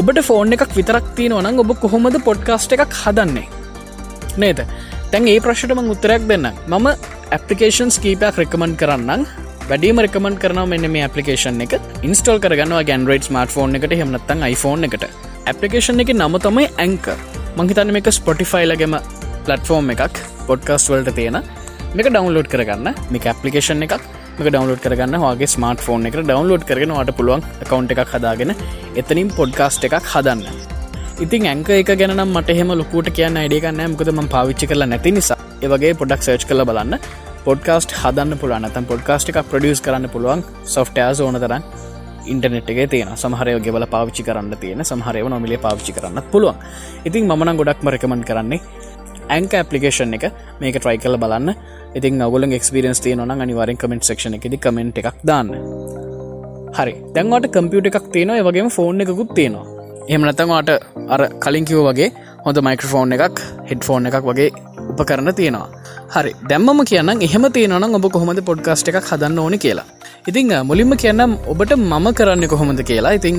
ඔබට 0.00 0.20
ෆෝන් 0.28 0.56
එකක් 0.56 0.74
විතරක් 0.78 1.06
තියෙනවනම් 1.18 1.62
ඔබ 1.62 1.72
කොහොමද 1.84 2.18
පොඩ්කාස්ට් 2.28 2.74
එකක් 2.76 2.96
හදන්නේ? 3.02 3.48
නේද? 4.42 4.60
තැන් 5.12 5.30
ඒ 5.32 5.38
ප්‍රශ්ටම 5.46 5.80
උත්තරයක් 5.94 6.26
දෙන්න. 6.32 6.50
මම 6.72 6.86
ඇපලිකේන්ස් 7.36 7.98
කීපයක් 8.04 8.42
රෙකමන්් 8.42 8.76
කරන්න 8.82 9.24
වැඩීම 9.70 10.04
රෙකමන් 10.06 10.36
කරන 10.42 10.62
මෙන්න 10.74 10.90
මේ 10.94 11.06
ඇපලිකේෂන් 11.08 11.64
එක. 11.66 11.74
ඉන්ස්ටල් 12.08 12.44
කරගන්නවා 12.44 12.84
ගැන්ඩරයිඩ් 12.90 13.28
ස්මර්ට 13.30 13.56
ෆෝන් 13.56 13.76
එකට. 13.80 13.98
හෙමනත්තන් 14.02 14.46
iPhoneෆෝන් 14.52 14.88
එකට. 14.90 15.29
ඇපලිකේෂන් 15.50 16.02
එක 16.02 16.10
නම 16.14 16.34
තමයි 16.44 16.66
ඇංක 16.84 17.06
මංහිතන්න 17.58 17.90
මේක 17.96 18.08
ස්පොටිෆයිලගම 18.18 18.94
පලටෆෝර්ම් 19.46 19.88
එකක් 19.94 20.18
පොඩ්කාස් 20.48 20.84
වලට 20.92 21.14
තියෙන. 21.18 21.38
මේක 21.96 22.08
ඩවන්ලෝඩ් 22.08 22.48
කරගන්න. 22.52 22.88
මේක 23.12 23.24
ඇපලිකේෂන් 23.32 23.82
එකක්. 23.86 24.04
මේක 24.38 24.48
ඩවන්ලෝඩ් 24.52 24.82
කරගන්න 24.84 25.16
වගේ 25.24 25.48
ස්මර්ට 25.54 25.82
ෆෝන් 25.86 26.06
එක 26.10 26.18
ඩවන්ලෝඩ් 26.20 26.66
කරගෙන 26.68 26.94
වට 26.98 27.16
පුළුවන් 27.18 27.42
කවන්් 27.70 27.90
එකක් 27.94 28.12
හදාගෙන 28.14 28.54
එතනින් 29.02 29.32
පොඩ්කාස්ට් 29.38 29.88
එකක් 29.88 29.98
හදන්න. 30.12 30.46
ඉතින් 31.24 31.50
ඇංක 31.52 31.72
එක 31.80 31.92
ගැනම් 32.02 32.22
මට 32.28 32.58
හෙම 32.60 32.70
ලොකුට 32.82 33.10
කියන්න 33.18 33.42
අඩියගන්න 33.42 33.84
මකද 33.88 34.14
ම 34.14 34.30
පාවිච්චි 34.36 34.70
කරලා 34.70 34.90
නැති 34.92 35.16
නිසා. 35.18 35.40
ඒවගේ 35.64 35.92
පොඩක් 36.00 36.22
සර්ච් 36.26 36.46
කළ 36.50 36.64
බලන්න. 36.70 36.98
පොඩ්කාස්ට් 37.44 37.98
හදන්න 38.02 38.38
පුළුවන්. 38.42 38.70
තම් 38.76 38.86
පොඩ්කාස්ට් 38.92 39.34
එකක් 39.34 39.46
ප්‍රඩියස් 39.52 39.82
කරන්න 39.86 40.08
පුළුවන්. 40.14 40.46
සොෆ්ටයා 40.76 41.12
ඕන 41.26 41.42
තරන් 41.44 41.64
ඉන්ටනෙට් 42.26 42.70
එක 42.70 42.90
තියෙන 42.90 43.10
සමහරය 43.16 43.58
ගෙවල 43.66 43.86
පාවිච්චි 43.94 44.22
කරන්න 44.28 44.54
තියෙන 44.62 44.84
සමහරයව 44.84 45.28
නොමිලේ 45.28 45.58
පාවිච්චි 45.66 45.92
කරන්න 45.96 46.22
පුළුවන්. 46.32 46.56
ඉතින් 47.04 47.26
මන 47.28 47.56
ගොඩක්ම 47.56 47.88
රකමන් 47.94 48.24
කරන්නේ 48.30 48.60
ඇංක 49.36 49.52
ඇපලිකේෂන් 49.54 50.14
එක. 50.18 50.24
මේක 50.60 50.76
ට්‍රයි 50.78 50.98
කල 50.98 51.16
බලන්න. 51.24 51.54
ඉතින් 51.94 52.18
ගොල 52.18 52.46
ක්ස්පිරන්ස් 52.62 53.00
තිය 53.04 53.14
නොන 53.16 53.30
අනිවාරෙන් 53.30 53.76
කමෙන්ට් 53.76 54.04
සක්ෂන 54.08 54.34
එකෙද 54.38 54.56
කමෙන්ට් 54.64 54.98
එකක් 54.98 55.20
දාන්න. 55.30 55.50
හරි. 56.78 56.94
දැන්වට 57.14 57.52
කම්පියුට 57.54 57.86
එකක් 57.90 58.10
තියෙනවා. 58.14 58.42
වගේම 58.48 58.70
ෆෝන් 58.76 59.00
එකකුත් 59.00 59.34
තියෙනවා. 59.38 59.66
එහමනතවාට 60.12 60.70
අර 61.14 61.22
කලින් 61.44 61.64
කිව් 61.64 61.80
වගේ 61.88 62.10
හොඳ 62.44 62.58
මයික්‍රෆෝන් 62.66 63.12
එකක් 63.16 63.40
හෙඩ් 63.70 63.82
ෆෝන් 63.88 64.06
එකක් 64.10 64.24
වගේ 64.30 64.50
උපකරන්න 64.92 65.32
තියෙනවා. 65.40 65.68
හරි 66.14 66.32
දැම්මම 66.50 66.80
කියන්න 66.90 67.12
එහෙම 67.28 67.44
තියෙනවනම් 67.56 67.98
ඔබ 67.98 68.06
කොහොමද 68.16 68.40
පොඩ්කාස්ට් 68.48 68.90
එකක් 68.92 69.10
හදන්න 69.10 69.38
ඕනි 69.44 69.58
කියලා. 69.64 69.86
ඉතිං 70.30 70.50
මුලින්ම 70.70 70.92
කියන්නම් 71.04 71.38
ඔබට 71.52 71.76
මම 71.78 72.08
කරන්න 72.18 72.48
කොහොමද 72.54 72.82
කියලා. 72.90 73.14
ඉතිං 73.20 73.38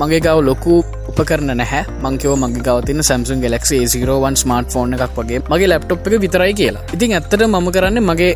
මගේ 0.00 0.20
ගව 0.26 0.38
ලොකු 0.48 0.74
උපකරන 1.10 1.50
නැහැ. 1.60 1.82
මංකව 2.04 2.34
මගේ 2.42 2.64
ගවතින 2.68 3.02
Samsung 3.08 3.40
Galaxy 3.44 3.80
zero one 3.94 4.36
smart 4.42 4.70
phone 4.74 4.94
එකක් 4.96 5.18
වගේ. 5.20 5.40
මගේ 5.52 5.70
ලප්ටොප් 5.72 6.06
එක 6.08 6.20
විතරයි 6.26 6.54
කියලා. 6.60 6.84
ඉතින් 6.96 7.16
ඇත්තට 7.18 7.42
මම 7.48 7.68
කරන්න 7.76 8.00
මගේ 8.10 8.30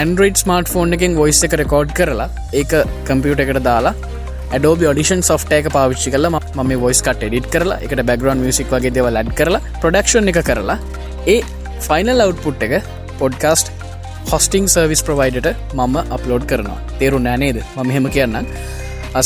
ඇන්ඩරයිඩ් 0.00 0.38
ස්මර්ට 0.44 0.70
ෆෝන් 0.74 0.96
එකෙන් 0.98 1.18
වොයිස් 1.20 1.42
එක 1.48 1.56
රෙකෝඩ් 1.62 1.92
කරලා 1.98 2.28
ඒක 2.60 2.72
කම්පියුට 3.08 3.44
එකට 3.44 3.60
දාලා 3.68 3.94
ඩෝබ 4.52 4.80
ඩිෂන් 4.82 5.22
සොෆ්ට 5.28 5.50
එක 5.58 5.66
පාවිච්චි 5.76 6.12
කල 6.14 6.28
ම 6.30 6.70
වොයිස් 6.84 7.00
කට 7.06 7.26
එඩිට 7.28 7.48
කරලා 7.54 7.80
එකට 7.86 8.02
බැගරන් 8.10 8.44
මිසික් 8.46 8.70
වගේ 8.74 8.92
දෙව 8.98 9.08
ලඩ් 9.10 9.34
කරලා 9.38 9.60
ප්‍රඩක්ෂන් 9.82 10.30
එක 10.32 10.40
කරලා 10.48 10.78
ඒ 11.34 11.40
ෆයිනල් 11.86 12.24
අවට්පුට් 12.24 12.66
එක 12.66 12.74
පොඩ්කාස්ට් 13.20 13.68
හොස්ටිං 14.32 14.66
සර්විස් 14.74 15.02
ප්‍රවයිඩට 15.06 15.48
මම 15.76 15.96
අප්ලෝඩ් 16.16 16.44
කරනවා. 16.50 16.80
තේරු 17.00 17.18
නෑනේද 17.26 17.58
මම 17.76 17.90
හෙම 17.96 18.08
කියන්න 18.16 18.38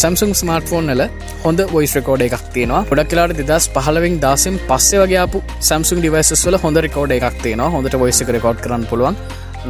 සැම්සුම් 0.03 0.33
ස්මර්ට 0.41 0.69
ෆෝන්නල 0.73 1.03
හොඳ 1.45 1.61
වොයිස් 1.75 1.95
රකෝඩ 1.99 2.23
එකක් 2.27 2.45
තියෙනවා. 2.57 2.83
ගොඩක් 2.91 3.09
කියලාට 3.13 3.41
දෙදස් 3.41 3.65
පහලවින් 3.77 4.19
දාසම් 4.25 4.57
පස්සේ 4.69 5.01
වගේපු 5.05 5.39
සැම්සුම් 5.69 6.01
ඩිවයිසස් 6.01 6.45
වල 6.47 6.59
හොඳ 6.65 6.79
රකෝඩ 6.87 7.17
එකක් 7.19 7.41
තියෙනවා. 7.47 7.73
හොඳට 7.77 7.97
වොයිස 8.03 8.21
රකෝඩ් 8.37 8.61
කරන්න 8.67 8.87
පුළුවන්. 8.93 9.17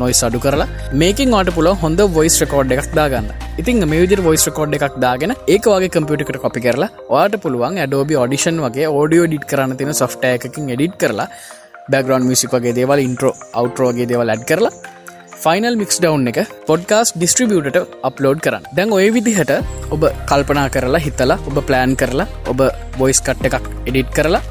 නොයි 0.00 0.14
අඩු 0.26 0.38
කරලා. 0.44 0.68
මේකින් 0.94 1.32
වාට 1.36 1.50
පුල 1.56 1.68
හොඳ 1.84 2.02
වොයිස් 2.18 2.36
රකෝඩ් 2.44 2.76
එකක් 2.76 2.92
දාගන්න. 2.98 3.30
ඉතින් 3.60 3.88
මේ 3.92 4.02
විදිර 4.04 4.20
වොයිස් 4.28 4.44
රකෝඩ් 4.50 4.76
එකක් 4.78 4.98
දාගෙන 5.06 5.34
ඒක 5.54 5.66
වගේ 5.72 5.90
කම්පියුටකට 5.96 6.38
කොපි 6.44 6.62
කරලා 6.66 6.90
වාට 7.14 7.34
පුළුවන් 7.44 7.80
ඇඩෝබි 7.84 8.20
ඔඩිෂන් 8.24 8.62
වගේ 8.66 8.92
ෝඩියෝ 8.98 9.26
ඩිට 9.28 9.48
කරන්න 9.50 9.76
තින 9.80 9.92
සොෆ්ට 10.02 10.24
එකකින් 10.30 10.70
එඩිට් 10.76 10.96
කරලා 11.02 11.28
බැගරන් 11.90 12.26
මිසික් 12.30 12.52
වගේ 12.54 12.74
දේවල් 12.78 13.00
ඉන්ට්‍රෝ 13.08 13.34
අවට්‍රෝගේ 13.60 14.08
දේවල් 14.10 14.32
ඇඩ් 14.34 14.44
කරලා 14.50 14.72
ෆයිනල් 15.42 15.76
මික්ස් 15.80 15.96
ඩවන්් 16.02 16.28
එක 16.30 16.38
පොඩ්කාස් 16.68 17.10
ඩිස්ට්‍රිබියටට 17.16 17.78
අප්ලෝඩ් 18.08 18.42
කරන්න. 18.44 18.68
දැන් 18.76 18.94
ඔය 18.98 19.08
විදිහට 19.16 19.52
ඔබ 19.94 20.04
කල්පනා 20.30 20.68
කරලා 20.74 21.02
හිතලා 21.06 21.38
ඔබ 21.48 21.56
ප්ලෑන් 21.68 21.94
කරලා 22.02 22.28
ඔබ 22.52 22.60
බොයිස් 22.98 23.20
කට් 23.26 23.48
එකක් 23.50 23.66
එඩිට් 23.88 24.12
කරලා 24.18 24.42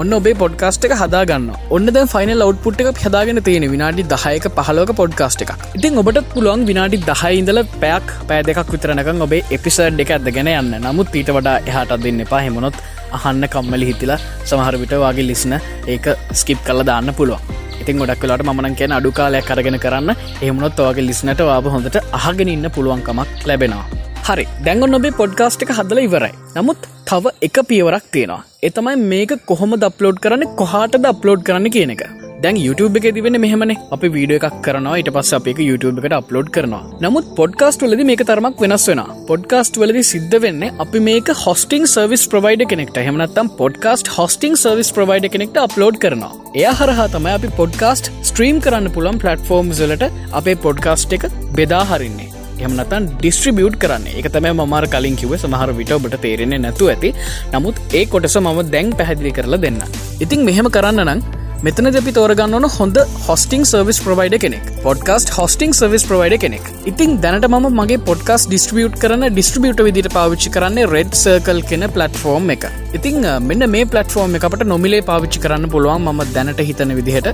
ඔන්න 0.00 0.14
ඔබේ 0.16 0.34
පොඩ්කාස්ට 0.40 0.82
එක 0.86 0.92
හදාගන්න. 1.00 1.44
ඔන්න 1.76 1.86
ද 1.94 2.00
ෆයිනල් 2.12 2.44
අවට්පුට් 2.46 2.80
එක 2.82 2.98
හදාගෙන 3.04 3.40
තියෙන 3.46 3.64
විනාඩි 3.74 4.02
දහයක 4.12 4.46
පහලෝක 4.56 4.90
පොඩ්කාස්ට 5.00 5.44
එකක්. 5.44 5.52
ඉතින් 5.78 6.00
ඔබට 6.02 6.18
පුළුවන් 6.32 6.64
විනාඩි 6.70 6.98
දහයිඉදල 7.08 7.60
පැයක් 7.82 8.12
පෑ 8.28 8.42
දෙකක් 8.48 8.72
විතරනකං 8.74 9.24
ඔබේ 9.26 9.42
එපිසඩ් 9.56 10.02
එක 10.04 10.12
ඇදගෙන 10.16 10.52
යන්න. 10.52 10.72
නමුත් 10.86 11.16
ඊට 11.20 11.32
වඩා 11.36 11.56
එහට 11.70 11.94
දෙන්න 12.04 12.24
එපා. 12.26 12.42
හෙමනොත් 12.46 12.76
අහන්න 13.18 13.48
කම්මලි 13.54 13.88
හිතිලා 13.90 14.18
සමහර 14.50 14.76
විට 14.82 14.96
වගේ 15.04 15.28
ලිස්න 15.30 15.56
ඒක 15.94 16.08
ස්කිප් 16.42 16.60
කල 16.68 16.84
දාන්න 16.90 17.14
පුළුවන්. 17.20 17.56
ඉතින් 17.80 18.02
ගොඩක් 18.02 18.20
කලට 18.24 18.44
මන 18.48 18.76
කියන 18.80 18.96
අඩු 18.98 19.12
කාලයක් 19.20 19.48
කරගෙන 19.50 19.78
කරන්න. 19.84 20.12
එහමුණොත් 20.44 20.82
ඔගේ 20.90 21.08
ලිස්නට 21.08 21.40
වාබ 21.50 21.72
හොඳට 21.76 22.02
අහගෙන 22.20 22.52
ඉන්න 22.56 22.68
පුළුවන්කමක් 22.76 23.48
ලැබෙනවා. 23.50 23.86
හරි. 24.26 24.44
දැන්ගොන්න 24.66 24.98
ඔබේ 24.98 25.16
පොඩ්කාස්ට් 25.22 25.64
එක 25.64 25.72
හදල 25.78 25.98
ඉවරයි. 26.04 26.34
නමුත් 26.58 26.86
තව 27.10 27.32
එක 27.46 27.58
පියවරක් 27.70 28.06
තියෙනවා. 28.14 28.44
එතමයි 28.68 28.94
මේක 29.10 29.32
කොහොම 29.50 29.74
දප්ලෝඩ් 29.82 30.22
කරන්න 30.24 30.54
කොහට 30.60 30.96
දප්ලෝඩ් 31.04 31.42
කරන්න 31.48 31.74
කියන 31.76 31.92
එක. 31.94 32.02
දැන් 32.44 32.56
YouTube 32.62 32.98
එක 33.00 33.06
තිබෙන 33.16 33.38
මෙහමන. 33.44 33.72
අපි 33.96 34.08
වීඩිය 34.16 34.38
එකක් 34.38 34.56
කරනවා 34.66 34.96
ඊට 35.00 35.10
පස් 35.16 35.30
අපේ 35.38 35.66
YouTube 35.68 36.02
එකට 36.02 36.16
අප්ලෝඩ් 36.18 36.50
කරනවා. 36.56 36.82
නමුත් 37.04 37.28
පොඩ්කාස්ට 37.38 37.84
වලද 37.86 38.06
මේක 38.10 38.24
තරමක් 38.30 38.64
වෙනස් 38.64 38.86
වෙන 38.90 39.02
පොඩ්කාස්ට 39.30 39.78
වලදි 39.82 40.02
සිද්ධ 40.12 40.36
වෙන්න 40.44 40.64
අපි 40.84 41.04
මේක 41.08 41.30
හොස්ටිං 41.44 41.86
සර්විස් 41.94 42.24
ප්‍රවයිඩ 42.32 42.66
කෙනෙක්ට. 42.72 42.98
හෙමනත්තම් 43.08 43.52
පොඩ්කාස්ට 43.60 44.10
හොස්ටිං 44.18 44.58
සර්විස් 44.64 44.90
ප්‍රවයිඩ 44.96 45.28
කෙනෙක්ට 45.34 45.60
අප්ලෝඩ් 45.66 46.00
කරනවා. 46.04 46.32
එය 46.60 46.66
හරහා 46.80 47.06
තමයි 47.16 47.36
අපි 47.38 47.52
පොඩ්කාස්ට 47.60 48.10
ස්ට්‍රීම් 48.30 48.58
කරන්න 48.64 48.94
පුළන් 48.96 49.22
පලටෆෝර්ම් 49.22 49.70
ලට 49.90 50.10
අපේ 50.40 50.62
පොඩ්කාස්ට් 50.66 51.16
එක 51.18 51.30
බෙදා 51.60 51.84
හරින්නේ. 51.92 52.35
එහමනතන් 52.64 53.08
ඩිස්ට්‍රිබියුට් 53.22 53.78
කරන්න. 53.84 54.06
එක 54.18 54.28
තම 54.34 54.46
මර 54.66 54.84
කලින් 54.94 55.16
කිව 55.22 55.32
සමහර 55.42 55.70
විට 55.80 55.94
ඔබට 55.96 56.20
තේරෙන්නේ 56.26 56.62
නැතු 56.66 56.92
ඇති. 56.92 57.10
නමුත් 57.54 57.82
ඒ 58.00 58.04
කොටස 58.12 58.36
මම 58.44 58.60
දැන් 58.76 58.94
පැහැදිලි 59.00 59.34
කරලා 59.38 59.64
දෙන්න. 59.66 59.82
ඉතින් 60.26 60.46
මෙහෙම 60.50 60.70
කරන්න 60.76 61.04
නම් 61.08 61.20
මෙතන 61.66 61.88
අපි 62.00 62.12
තෝරගන්න 62.16 62.54
ඕන 62.56 62.66
හොඳ 62.76 62.96
හොස්ටිං 63.26 63.62
සර්විස් 63.70 63.98
ප්‍රවයිඩ 64.06 64.36
කෙනෙක්. 64.44 64.66
පොඩ්කාස්ට 64.86 65.30
හොස්ටිං 65.36 65.72
සර්විස් 65.78 66.04
ප්‍රවයිඩ 66.08 66.36
කෙනෙක්. 66.42 66.66
ඉතින් 66.90 67.14
දැනට 67.24 67.46
ම 67.52 67.68
මගේ 67.80 68.00
පොඩ්කාස් 68.08 68.42
ඩිස්ට්‍රියුට් 68.50 68.98
කරන 69.04 69.24
ඩිස්ට්‍රිියට 69.28 69.80
විදිට 69.86 70.10
පාවිච්චි 70.16 70.52
කරන්නේ 70.56 70.90
රෙඩ් 70.94 71.14
සර්කල් 71.22 71.62
කෙන 71.70 71.86
පලටෆෝර්ම් 71.94 72.52
එක. 72.56 72.66
ඉතිං 72.98 73.24
මෙන්න 73.48 73.70
මේ 73.76 73.88
පලටෆෝර්ම් 73.94 74.36
එකට 74.40 74.66
නොමිලේ 74.74 75.02
පාවිච්චි 75.10 75.42
කරන්න 75.46 75.72
පුළුවන් 75.76 76.06
ම 76.12 76.22
දැනට 76.36 76.62
හිතන 76.68 76.92
විදිහට. 77.00 77.32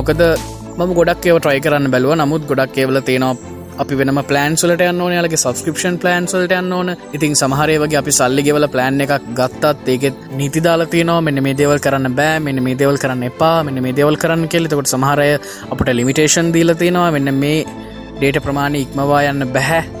මොකද 0.00 0.24
මම 0.78 0.90
ගොඩක් 0.98 1.30
ඒව 1.30 1.38
ට්‍රයි 1.44 1.62
කරන්න 1.66 1.92
බැලුව. 1.94 2.16
නමුත් 2.22 2.48
ගොඩක් 2.50 2.82
ඒවල 2.82 3.00
තියෙනවා 3.10 3.56
අපි 3.82 3.98
වෙනම 4.00 4.20
පලන්ස්ලට 4.30 4.84
යන්න 4.86 5.02
යාලගේ 5.16 5.40
සබස්ක්‍රපෂන් 5.42 5.98
පලන්ස්ලට 6.02 6.54
යන්න 6.58 6.72
ඕන. 6.72 6.94
ඉතින් 7.16 7.36
සමහරයවගේ 7.40 8.00
අපි 8.02 8.16
සල්ලිගෙවල 8.18 8.68
ප්ලෑන් 8.74 9.04
එකක් 9.04 9.28
ගත්තත් 9.38 9.92
ඒකෙත් 9.94 10.24
නීතිදාලතියනවා 10.38 11.20
මෙන්න 11.20 11.42
මේ 11.42 11.58
දේවල් 11.60 11.82
කරන්න 11.84 12.16
බෑ 12.20 12.40
මෙන්න 12.40 12.62
මේ 12.62 12.78
දේවල් 12.80 12.98
කරන්න 13.02 13.28
එපා 13.30 13.58
මෙන්න 13.68 13.82
මේ 13.84 13.96
දේවල් 14.00 14.20
කරන්න 14.22 14.48
කෙල්ලෙතකොට 14.48 14.94
සමහරය 14.94 15.30
අපට 15.72 15.94
ලිමිටේෂන් 15.98 16.52
දීලතිනවා 16.56 17.12
මෙන්න 17.16 17.34
මේ 17.44 17.62
ඩේට 18.18 18.42
ප්‍රමාණය 18.44 18.84
ඉක්මවා 18.84 19.22
යන්න 19.30 19.48
බැහැ 19.54 19.97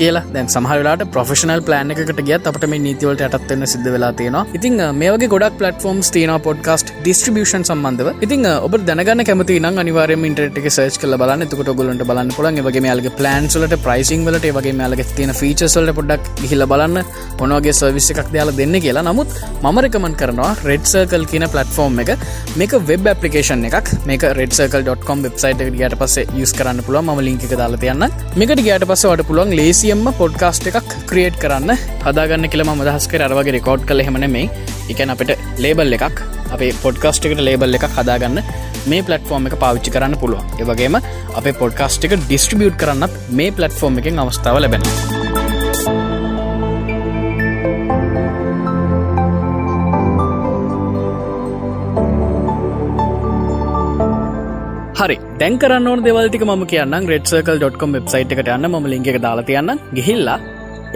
කියලා. 0.00 0.24
දැන් 0.34 0.48
සහලාට 0.54 1.02
ප්‍රෆෙෂනල් 1.14 1.62
ප්ලෑන් 1.68 1.94
එකට 1.94 2.22
ගියත් 2.28 2.48
අපට 2.50 2.64
මේ 2.72 2.82
නීතිවලට 2.86 3.22
යටත්වන්න 3.26 3.70
සිද්ධ 3.72 3.88
වෙලා 3.94 4.12
තියෙනවා. 4.20 4.44
ඉතින් 4.58 4.76
මේගේ 5.02 5.30
ගොඩක් 5.34 5.58
පලටෆෝම්ස් 5.60 6.10
තියන 6.16 6.32
පොඩ්කාස්ට 6.46 6.92
ඩිස්ට්‍රිබියෂන් 7.00 7.66
සම්බන්ධව. 7.70 8.10
ඉතින් 8.26 8.46
ඔබ 8.66 8.76
දැනගන්න 8.88 9.24
කැමති 9.28 9.58
නම් 9.62 9.80
අනිවාරම 9.84 10.26
ඉන්ටරට 10.30 10.60
එක 10.62 10.68
සර්ච් 10.70 11.00
කල 11.04 11.16
බලන්න. 11.22 11.46
තුකට 11.52 11.72
ගොලට 11.80 12.04
බලන්න 12.10 12.34
පුළන් 12.38 12.62
වගේ 12.68 12.84
මේයාලගේ 12.86 13.14
ප්ලන්ස්ලට 13.20 13.76
ප්‍රයිසිං 13.86 14.26
වලට 14.28 14.54
වගේ 14.58 14.74
මේයාලගේ 14.80 15.08
තියෙන 15.18 15.34
ෆීචස්වලට 15.40 15.94
පොඩක් 16.00 16.44
හිල 16.52 16.66
බලන්න. 16.72 16.98
මොනවගේ 17.42 17.76
සර්විස් 17.80 18.10
එකක් 18.14 18.32
දයාලා 18.36 18.58
දෙන්න 18.60 18.80
කියලා. 18.86 19.06
නමුත් 19.10 19.38
මමරකමන් 19.66 20.18
කරනවා 20.22 20.52
රෙඩ්සර්කල් 20.70 21.26
කියන 21.32 21.48
පලටෆෝර්ම් 21.54 22.00
එක. 22.04 22.14
මේක 22.60 22.78
වෙබ් 22.90 23.08
පපිකේෂන් 23.20 23.66
එකක්. 23.70 23.94
මේක 24.10 24.28
රෙඩ්සර්කල්.කොම් 24.40 25.26
වෙබ්සයිට 25.26 25.64
ගට 25.78 26.00
පස්සේ 26.00 26.26
යස් 26.42 26.52
කරන්න 26.58 26.84
පුළුව 26.86 27.04
ම 27.06 27.20
ලින්ක 27.28 27.44
දාලා 27.52 27.82
තියන්න 27.84 28.06
මේකට 28.40 28.62
ගට 28.66 28.88
පස්ස 28.90 29.06
වට 29.10 29.28
පුළුවන් 29.28 29.54
ලේසි 29.60 29.87
ලේසියෙන්ම 29.88 30.08
පොඩ්කාස්ට් 30.18 30.66
එකක් 30.68 30.90
ක්‍රියේට් 31.10 31.36
කරන්න 31.42 31.70
හදාගන්න 32.04 32.46
කියලම 32.52 32.70
මදහස්කර 32.72 33.22
අරවගේ 33.26 33.54
රෙකෝඩ් 33.56 33.84
කළ 33.88 34.02
හෙමන 34.06 34.26
මේ 34.34 34.50
එකන 34.92 35.12
අපට 35.14 35.30
ලේබල් 35.64 35.96
එකක් 35.96 36.18
අපේ 36.56 36.74
පොඩ්කාස්ට් 36.82 37.28
එකට 37.28 37.40
ලේබල් 37.46 37.78
එකක් 37.78 37.86
හදාගන්න 37.96 38.42
මේ 38.92 39.06
පලටෆෝර්ම් 39.06 39.48
එක 39.48 39.56
පාවිච්චි 39.62 39.94
කරන්න 39.94 40.18
පුළුවන්. 40.22 40.44
ඒවගේම 40.60 40.98
අපේ 41.40 41.54
පොඩ්කාස්ට් 41.62 42.04
එක 42.08 42.18
ඩිස්ට්‍රිබියුට් 42.26 42.76
කරන්නත් 42.82 43.16
මේ 43.40 43.54
පලටෆෝර්ම් 43.56 44.02
එකෙන් 44.02 44.20
අවස්ථාව 44.24 44.60
ලැබෙන 44.60 44.84
හරි. 55.00 55.18
දැන්කරන්න 55.40 55.84
ඕන 55.88 56.00
දෙවල්ටික 56.04 56.42
ම 56.44 56.62
කියන්න 56.70 56.94
රෙඩ්සකල්.කොම් 57.10 57.92
වෙබ්සයිට් 57.96 58.32
එකට 58.34 58.48
යන්න. 58.54 58.64
ම 58.68 58.86
ලින්ක 58.92 59.08
එක 59.10 59.18
දාලා 59.24 59.44
තියන්න. 59.50 59.70
ගිහිල්ලා 59.96 60.38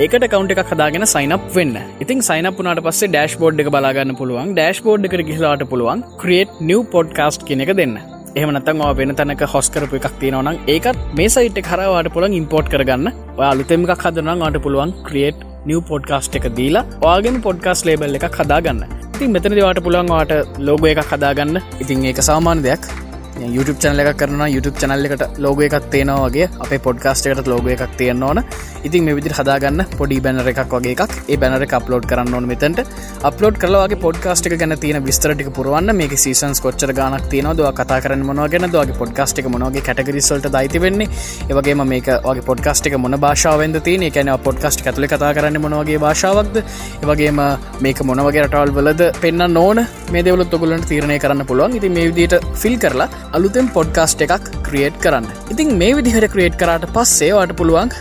ඒකට 0.04 0.24
කවන්ට 0.32 0.54
එකක් 0.54 0.72
හදාගෙන 0.72 1.04
සයිනප් 1.12 1.44
වෙන්න. 1.56 1.76
ඉතින් 2.04 2.22
සයිනප් 2.28 2.56
වුනාට 2.60 2.80
පස්සේ 2.86 3.10
ඩෑශ් 3.12 3.36
බෝඩ් 3.42 3.62
එක 3.64 3.70
බලාගන්න 3.74 4.16
පුළුවන්. 4.20 4.50
ඩෑශ් 4.56 4.80
බෝඩ් 4.86 5.06
එකට 5.08 5.22
ගිහිලාට 5.28 5.62
පුළුවන් 5.72 6.02
ක්‍රියේට් 6.22 6.56
නිව 6.70 6.80
පොඩ්කාස්ට් 6.94 7.44
කියන 7.50 7.62
එක 7.66 7.70
දෙන්න. 7.80 7.94
එහමනත්තන් 8.40 8.82
වෙන 9.00 9.14
තැනක 9.20 9.44
හොස්කරපු 9.54 10.00
එකක් 10.00 10.18
තියෙනවනම් 10.24 10.58
ඒකත් 10.74 11.06
මේ 11.20 11.28
සයිට් 11.36 11.62
කරවාට 11.68 12.10
පුළන් 12.16 12.36
ඉම්පෝට් 12.40 12.72
කරගන්න. 12.74 13.12
අලුතෙම 13.50 13.86
එකක් 13.86 14.04
හදනම් 14.08 14.44
අට 14.48 14.58
පුළුවන් 14.66 14.96
ක්‍රියේට් 15.10 15.46
නිව 15.70 15.86
පොඩ්කාස්ට් 15.92 16.40
එක 16.40 16.50
දීලා 16.58 16.84
වාගෙන 17.06 17.38
පොඩ්කාස් 17.46 17.86
ලේබල් 17.90 18.18
එක 18.20 18.28
හදාගන්න. 18.40 18.82
ඉතින් 19.14 19.38
මෙතන 19.38 19.56
දවාට 19.60 19.84
පුළුවන් 19.86 20.12
වාට 20.16 20.36
ලෝගෝ 20.68 20.92
එකක් 20.96 21.14
හදාගන්න. 21.14 21.62
ඉතින් 21.84 22.10
ඒක 22.10 22.26
සාමාන්‍ය 22.30 22.68
දෙයක්. 22.68 22.92
YouTube 23.40 23.78
චනල 23.80 24.00
එක 24.02 24.18
කරන 24.20 24.42
YouTube 24.54 24.76
චනල්ල 24.80 25.06
එකට 25.08 25.38
ලෝග 25.44 25.60
එකක් 25.66 25.88
තියෙනවාගේ 25.92 26.48
අප 26.64 26.72
පොඩ්කාස්ට 26.86 27.26
එකට 27.30 27.48
ලෝග 27.52 27.66
එකක් 27.74 27.96
තියෙන්න්න 28.00 28.22
ඕන. 28.22 28.40
ඉතින් 28.84 29.04
මේ 29.06 29.16
විදිර 29.18 29.32
හදාගන්න 29.38 29.84
පොඩි 29.98 30.20
බැනර 30.20 30.48
එකක් 30.52 30.74
වගේ 30.74 30.92
එකක්. 30.94 31.14
ඒ 31.32 31.36
බැනර 31.42 31.64
අප්ලෝඩ් 31.78 32.06
කරන්න 32.10 32.34
ඕන 32.34 32.46
මෙතට 32.50 32.82
අප්ලෝඩ් 33.30 33.56
කරලාගේ 33.62 34.00
පොඩ්කාස්ට 34.04 34.48
එක 34.48 34.56
ගැන 34.60 34.76
තියෙන 34.84 35.04
විස්තරටික 35.08 35.50
පුරුවන්න. 35.58 35.94
මේ 35.96 36.20
සීසන්ස් 36.24 36.60
කොච්චර 36.60 36.92
ගනක් 36.98 37.30
තියන 37.32 37.48
දව 37.56 37.72
කතා 37.80 38.00
කරන 38.04 38.24
මොනගෙන 38.30 38.68
දගේ 38.74 38.98
පොඩ්කාස්ට 39.00 39.40
එක 39.42 39.48
මොනගේ 39.54 39.84
කටගරිසල්ට 39.88 40.50
දයිති 40.56 40.82
වෙන්නේ? 40.84 41.08
ඒවගේ 41.48 41.76
මේක 41.92 42.12
වගේ 42.28 42.46
පොඩ්කාස්ට 42.50 42.90
එක 42.90 42.98
මොන 43.04 43.18
භාෂාවෙන්ද 43.24 43.80
තියන 43.88 44.06
එකන 44.10 44.32
පොඩ්කාස්ට 44.48 44.86
ඇතුල 44.86 45.08
කතා 45.14 45.32
කරන්න 45.38 45.60
මොනවගේ 45.64 45.98
භාෂාවක්ද? 46.04 46.62
ඒවගේම 47.02 47.42
මේක 47.80 48.04
මොනවගේ 48.12 48.44
රටවල් 48.46 48.76
වලද 48.78 49.10
පෙන්න්න 49.24 49.48
නෝන 49.58 49.84
මේ 50.12 50.22
දෙවලත් 50.28 50.54
ඔගුලන්ට 50.60 50.88
තීරණය 50.92 51.18
කරන්න 51.18 51.46
පුළුවන්. 51.50 51.76
ඉති 51.80 51.88
මේ 51.88 52.08
විදිට 52.12 52.38
ෆිල් 52.62 52.78
කරලා 52.84 53.08
අලුතෙන් 53.38 53.68
පොඩ්කාස්ට් 53.76 54.24
එකක් 54.26 54.48
ක්‍රියේට් 54.66 54.98
කරන්න. 55.04 55.28
ඉතින් 55.52 55.76
මේ 55.82 55.92
විදිහට 55.98 56.32
ක්‍රියේට් 56.34 56.58
කරට 56.62 56.90
පස්සේවාට 56.96 57.54
පුළුවන් 57.60 57.92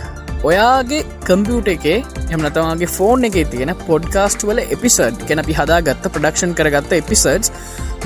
ඔයාගේ 0.50 1.06
කම්පියුට 1.28 1.68
එකේ 1.74 1.98
එමනතවාගේ 2.34 2.90
ෆෝන් 2.96 3.28
එක 3.28 3.36
තියෙන 3.52 3.72
පොඩ්කාස්ට් 3.86 4.44
වල 4.48 4.60
එපිසඩ් 4.76 5.24
කෙන 5.28 5.42
අපි 5.42 5.56
හදා 5.60 5.80
ගත්ත 5.88 6.12
ප්‍රඩක්ෂන් 6.14 6.54
කරගත්ත 6.58 6.94
එපිසඩ්ස් 6.98 7.52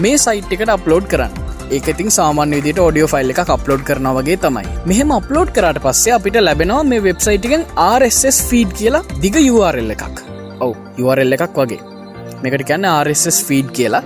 මේ 0.04 0.18
සයිට් 0.25 0.52
එකට 0.56 0.73
අප්ලෝඩ් 0.76 1.06
කරන්න. 1.12 1.33
ඒකතින් 1.76 2.11
සාමාන්‍ය 2.18 2.59
විදිට 2.59 2.83
ෝඩියෝ 2.85 3.11
ෆයිල් 3.14 3.35
එක 3.35 3.40
අප්ලෝඩ් 3.56 3.85
කරනවගේ 3.88 4.38
තමයි. 4.45 4.66
මෙහම 4.90 5.16
අප්ලෝඩ් 5.18 5.52
කරට 5.56 5.83
පස්සේ 5.87 6.14
අපිට 6.18 6.38
ලැබෙනවා 6.47 6.85
මේ 6.92 7.04
වෙබ්සයිටිකෙන් 7.09 7.66
RSS 7.99 8.38
ෆීඩ් 8.50 8.73
කියලා 8.80 9.04
දිග 9.25 9.40
URL 9.54 9.90
එකක්. 9.97 10.23
ඔවු 10.61 10.75
URL 11.04 11.38
එකක් 11.38 11.61
වගේ. 11.62 11.83
මේකට 12.42 12.68
කියන්න 12.71 12.88
RSS 12.92 13.40
ෆීඩ් 13.49 13.73
කියලා. 13.78 14.04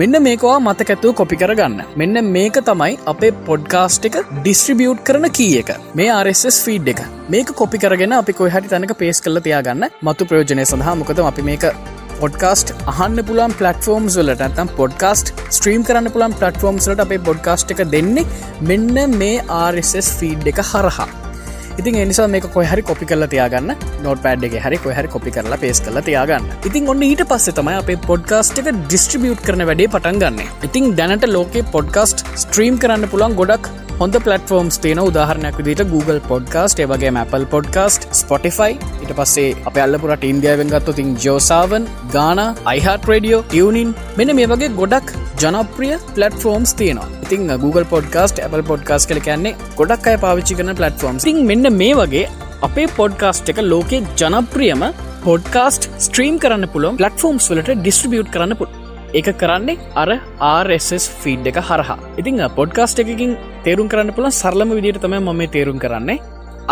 මෙන්න 0.00 0.16
මේකවා 0.24 0.56
මතකැතුව 0.64 1.12
කොපි 1.18 1.36
කරගන්න. 1.40 1.78
මෙන්න 2.00 2.18
මේක 2.34 2.56
තමයි 2.68 2.94
අපේ 3.12 3.30
පොඩ්කාස්ට් 3.48 4.04
එක 4.08 4.16
ඩිස්ට්‍රිබියුට් 4.36 5.00
කරන 5.08 5.26
කිය 5.38 5.54
එක. 5.60 5.70
මේ 5.98 6.10
RSS 6.16 6.58
ෆීඩ් 6.66 6.90
එක. 6.92 7.00
මේක 7.34 7.50
කොපි 7.60 7.80
කරගෙන 7.84 8.14
අපි 8.18 8.36
කොයි 8.40 8.52
හටි 8.54 8.72
තැනක 8.74 8.94
පේස් 9.02 9.20
කල 9.24 9.40
තියාගන්න. 9.46 9.86
මතු 10.08 10.28
ප්‍රයෝජනය 10.32 10.66
සඳහා 10.72 10.94
මොකද 11.02 11.22
අපි 11.30 11.46
මේක 11.50 11.66
පොඩ්කාස්ට 12.22 12.74
අහන්න 12.92 13.22
පුලන් 13.30 13.56
පලටෆෝර්ම් 13.60 14.10
ලට 14.26 14.48
ඇතම් 14.48 14.74
පොඩ්කාස්ට 14.80 15.32
ස්ට්‍රීම් 15.56 15.86
කරන්න 15.88 16.14
පුලන් 16.16 16.36
පලටෆෝර්ම්ස් 16.40 16.90
ලට 16.92 17.06
අපේ 17.06 17.24
පොඩ්කාස්ට් 17.30 17.74
එක 17.76 17.82
දෙන්නේ 17.96 18.28
මෙන්න 18.70 19.18
මේ 19.22 19.46
RSS 19.70 20.10
ෆීඩ් 20.20 20.52
එක 20.52 20.62
හරහා. 20.70 21.08
ඉතින් 21.80 21.98
එනිසා 22.04 22.28
මේ 22.34 22.42
කොහරි 22.56 22.82
කොපි 22.90 23.08
කල 23.10 23.24
තියාගන්න. 23.34 23.72
නොට 24.06 24.22
පඩ් 24.24 24.48
එක 24.48 24.56
හරි 24.66 24.78
කොහරි 24.86 25.08
කොපි 25.14 25.34
කරලා 25.36 25.60
පේස් 25.64 25.80
කල 25.86 25.98
තියාගන්න. 26.08 26.48
ඉතින් 26.68 26.88
ඔන්න 26.92 27.04
ඊට 27.08 27.24
පස්සේ 27.32 27.58
තමයි 27.58 27.76
අපේ 27.82 27.98
පොඩ්කාස්ට් 28.10 28.62
එක 28.62 28.70
ඩිස්ට්‍රිබියුට් 28.78 29.44
කරන 29.48 29.66
වැඩේ 29.70 29.92
පටන් 29.94 30.22
ගන්න. 30.22 30.40
ඉතින් 30.68 30.94
දැනට 31.00 31.28
ලෝකේ 31.36 31.68
පොඩ්කාස්ට් 31.76 32.24
ස්ට්‍රීම් 32.44 32.80
කරන්න 32.84 33.12
පුළන් 33.14 33.38
ගොඩක් 33.42 33.70
හොඳ 34.00 34.16
පලටෆෝම්ස් 34.24 34.76
තියෙන 34.82 34.98
උදාහරණයක් 35.04 35.56
විදිට 35.58 35.88
Google 35.92 36.18
පොඩ්කාස්ට 36.28 36.82
ඒවගේ 36.82 37.10
Apple 37.22 37.46
පොඩ්කාස්ට 37.54 38.04
Spotify. 38.20 38.72
ඉට 39.04 39.12
පස්සේ 39.18 39.56
අප 39.68 39.78
අල්ලපුරට 39.84 40.26
ඉන්දියාවෙන් 40.28 40.70
ගත්තු 40.74 40.92
තින් 40.98 41.08
ජෝසාවන් 41.24 41.88
ගාන 42.14 42.40
අයිහට 42.72 43.08
රඩියෝ 43.10 43.42
ටියවනින් 43.44 43.90
මෙන 44.18 44.30
මේ 44.38 44.48
වගේ 44.52 44.70
ගොඩක් 44.80 45.10
ජනප්‍රිය 45.42 45.96
පලටෆෝම්ස් 46.14 46.76
තියනවා. 46.80 47.08
ඉතින් 47.24 47.50
Google 47.64 47.86
පොඩ්කාස්ට 47.94 48.42
Apple 48.46 48.64
පොඩ්කාස් 48.70 49.08
කල 49.10 49.22
කියන්නේ 49.28 49.56
ගොඩක් 49.80 50.10
අය 50.12 50.18
පාවිච්චි 50.26 50.58
කන 50.60 50.74
පලටෆෝම් 50.80 51.18
සිං 51.26 51.44
මෙන්න 51.50 51.72
මේ 51.82 51.98
වගේ 52.02 52.26
අපේ 52.62 52.88
පොඩ්කාස්ට් 53.00 53.54
එක 53.54 53.62
ලෝකේ 53.72 54.04
ජනප්‍රියම 54.20 54.84
පොඩ්කාස්ට 55.26 55.90
ස්ට්‍රීම් 56.06 56.38
කරන්න 56.44 56.72
පුළුවන් 56.74 57.00
පලටෆෝම්ස් 57.00 57.50
වලට 57.52 57.80
ඩිස්ට්‍රිබියුට් 57.80 58.34
කරන්න 58.36 58.60
පුට 58.60 58.77
එක 59.14 59.28
කරන්නේ 59.40 59.78
අර 60.02 60.08
RSS 60.64 61.06
ෆීඩ් 61.22 61.46
එක 61.50 61.60
හරහා. 61.68 61.98
ඉතිං 62.20 62.42
පොඩ්කාස්ට 62.58 63.00
එකකින් 63.04 63.36
තේරුම් 63.64 63.88
කරන්න 63.92 64.14
පුළන් 64.16 64.34
සරලම 64.40 64.74
විදිට 64.78 65.00
තම 65.04 65.16
ම 65.20 65.42
තේරුම් 65.56 65.80
කරන්නේ. 65.84 66.20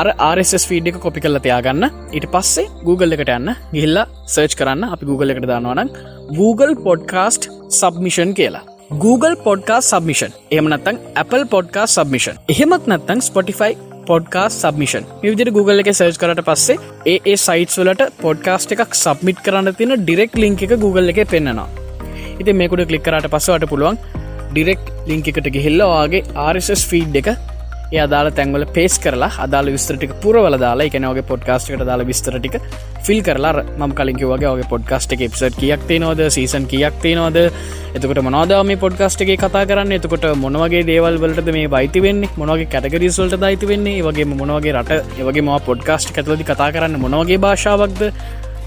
අර 0.00 0.06
RSS 0.34 0.68
ෆීඩ් 0.70 0.88
එක 0.92 1.00
කොපි 1.00 1.20
කල්ල 1.24 1.40
තියාගන්න. 1.46 1.90
ඊට 2.12 2.28
පස්සේ 2.34 2.70
Google 2.84 3.14
එකට 3.16 3.34
යන්න. 3.38 3.54
ගිහිල්ලා 3.74 4.06
සර්ච් 4.34 4.56
කරන්න. 4.60 4.84
අපි 4.94 5.04
Google 5.10 5.32
එකට 5.34 5.48
දානවනම් 5.52 5.92
Google 6.38 6.74
පොඩ්කාස්ට් 6.86 7.48
සබ්මිෂන් 7.80 8.32
කියලා. 8.40 8.64
Google 9.02 9.34
පොඩ්කා 9.46 9.80
සබමිෂන් 9.80 10.34
එමනත්තං 10.56 10.98
Apple 11.22 11.44
පොඩ්කා 11.54 11.86
සබමිෂන් 11.94 12.36
එහෙමත් 12.52 12.84
නත්තං 12.86 13.22
Spotify 13.28 13.72
පොඩ්කා 14.10 14.44
සබමිෂන් 14.58 15.08
විදිර 15.22 15.50
Google 15.56 15.82
එක 15.82 15.90
සර්ච් 15.92 16.20
කරට 16.22 16.44
පස්සේ 16.48 16.76
ඒ 17.14 17.34
සයිටස් 17.46 17.80
වලට 17.80 18.06
පොඩ්කාස්ට 18.22 18.76
එකක් 18.76 18.94
සබ්මිට් 19.00 19.42
කරන්න 19.48 19.74
තියෙන 19.80 19.96
ඩිරෙක් 20.04 20.38
ලිංක 20.44 20.62
එක 20.68 20.76
Google 20.84 21.10
එක 21.14 21.26
පෙන්න්නවා. 21.34 21.85
ඉති 22.40 22.58
මේකුට 22.60 22.86
කලික්කරට 22.90 23.28
පස්සවට 23.28 23.70
පුළුවන් 23.72 24.00
ඩිරෙක්් 24.48 24.88
ලිංක 25.10 25.28
එකට 25.32 25.52
ගිහිල්ලවාගේ 25.56 26.24
ආර්ස් 26.46 26.88
ෆීඩ් 26.90 27.20
එක 27.22 27.28
ඒ 27.92 27.98
අදාල 28.04 28.28
තැන්වල 28.36 28.64
පේස් 28.76 28.94
කරලා 28.98 29.30
අදාල 29.38 29.66
විස්තරටික 29.74 30.12
පුරවල 30.22 30.56
දාලා 30.58 30.86
එකනවගේ 30.88 31.26
පොඩ්කාස්ට්කට 31.28 31.84
දාල 31.88 32.02
විස්තරටික 32.08 32.54
ෆිල් 33.06 33.20
කරලා 33.22 33.62
ම 33.80 33.92
කලින්කිවගේ 33.98 34.48
ඔගේ 34.52 34.66
පොඩ්කාස්ට් 34.72 35.14
එක 35.16 35.22
එප්සට් 35.26 35.58
කියක් 35.60 35.84
තිනවද 35.90 36.22
සීසන් 36.36 36.66
කියක් 36.72 36.96
තිනවද 37.04 37.38
එතකට 37.94 38.22
මොනවාද 38.28 38.54
මේ 38.66 38.80
පොඩ්කාස්ට් 38.84 39.22
එක 39.24 39.30
කතා 39.38 39.62
කරන්න? 39.70 39.94
එතකොට 39.98 40.26
මොනවගේ 40.36 40.82
දේවල් 40.90 41.20
වලට 41.22 41.54
මේ 41.58 41.68
බයිති 41.68 42.02
වෙන්නේ? 42.02 42.32
මොනවගේ 42.36 42.66
කැටගරිස්වලට 42.66 43.38
දයිති 43.44 43.70
වෙන්නේ? 43.70 44.02
වගේ 44.02 44.26
මොනවගේ 44.32 44.74
රට 44.74 45.20
ඒවගේ 45.20 45.46
ම 45.46 45.52
පොඩ්කාස්ට් 45.68 46.10
ඇතුලදි 46.14 46.48
කතා 46.50 46.72
කරන්න 46.74 46.98
මොනවගේ 46.98 47.38
භාෂාවක්ද? 47.38 48.02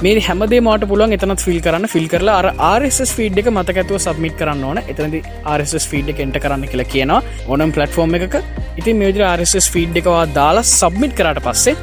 මේ 0.03 0.22
හැමදේ 0.25 0.60
මට 0.62 0.88
පුළුවන් 0.89 1.13
එතනත් 1.15 1.41
ෆිල් 1.46 1.60
කරන්න. 1.63 1.86
ෆිල් 1.94 2.08
කරලා 2.12 2.36
අර 2.41 2.48
RSS 2.79 3.12
ෆීඩ් 3.18 3.39
එක 3.41 3.50
මතකඇතුව 3.51 4.00
සබමිට 4.00 4.38
කරන්න 4.39 4.63
ඕන. 4.63 4.79
එතනද 4.91 5.15
RSS 5.56 5.88
ෆීඩ් 5.91 6.12
එක 6.13 6.22
එන්ට 6.25 6.39
කරන්න 6.44 6.63
කියලා 6.72 6.89
කියනවා. 6.94 7.22
ඕනම් 7.51 7.74
පලටෆෝර්ම් 7.75 8.15
එකක. 8.20 8.38
ඉතින් 8.79 9.00
මේදර 9.01 9.24
RSS 9.27 9.68
ෆීඩ් 9.74 10.00
එකවා 10.01 10.25
දාලා 10.38 10.63
සබ්මිට් 10.70 11.18
කරට 11.20 11.41
පස්සේ 11.48 11.75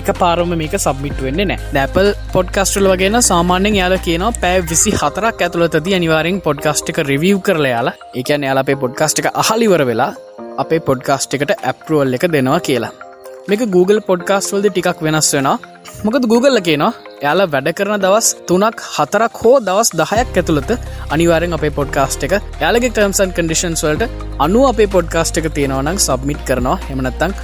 එක 0.00 0.08
පාරම 0.20 0.54
මේක 0.62 0.78
සබ්මිට 0.80 1.20
වෙන්නේ 1.26 1.48
නෑ 1.50 1.60
දැපල් 1.76 2.08
පොඩ්කස්ටල් 2.32 2.88
වගේන 2.92 3.20
සාමාන්‍යෙන් 3.28 3.76
යාල 3.80 3.96
කියන 4.06 4.24
පෑ 4.40 4.64
විසි 4.70 4.94
හතරක් 5.00 5.44
ඇතුළතද 5.46 5.92
අනිවාරෙන් 5.98 6.40
පොඩ්කාස්ට් 6.46 6.92
එක 6.94 7.04
රිවියව් 7.10 7.44
කරල 7.48 7.68
යාලා 7.72 8.10
එකන් 8.22 8.48
යාලපේ 8.48 8.80
පොඩ්කාස්ට් 8.84 9.20
එක 9.22 9.28
අහලිවර 9.44 9.84
වෙලා 9.90 10.12
අපේ 10.64 10.80
පොඩ්කාස්ට් 10.88 11.36
එකට 11.36 11.52
ඇප්රුවල් 11.58 12.16
එක 12.18 12.26
දෙනවා 12.36 12.60
කියලා. 12.68 12.92
මේක 13.48 13.68
Google 13.76 14.00
පොඩ්කාස්ට් 14.08 14.54
වලද 14.54 14.72
ටිකක් 14.72 15.04
වෙනස් 15.08 15.30
වෙනවා. 15.36 15.58
මොකද 16.06 16.24
Google 16.32 16.60
කියනවා 16.68 16.92
යාලා 17.24 17.48
වැඩ 17.54 17.68
කරන 17.78 18.02
දවස් 18.04 18.28
තුනක් 18.48 18.78
හතරක් 18.94 19.36
හෝ 19.42 19.54
දවස් 19.68 19.90
දහයක් 20.00 20.38
ඇතුළත 20.40 20.70
අනිවාරෙන් 21.14 21.56
අපේ 21.58 21.72
පොඩ්කාස්ට් 21.78 22.26
එක 22.28 22.34
යාලගේ 22.62 22.92
ටර්ම්සන් 22.94 23.34
කඩිෂන්ස් 23.36 23.84
වලට 23.86 24.08
අනු 24.46 24.62
අපේ 24.70 24.88
පොඩ්කාස්ට් 24.96 25.40
එක 25.42 25.48
තියෙනවනම් 25.58 26.02
සබ්මිට් 26.06 26.42
කරනවා. 26.48 26.80
හෙමනත්තං 26.88 27.38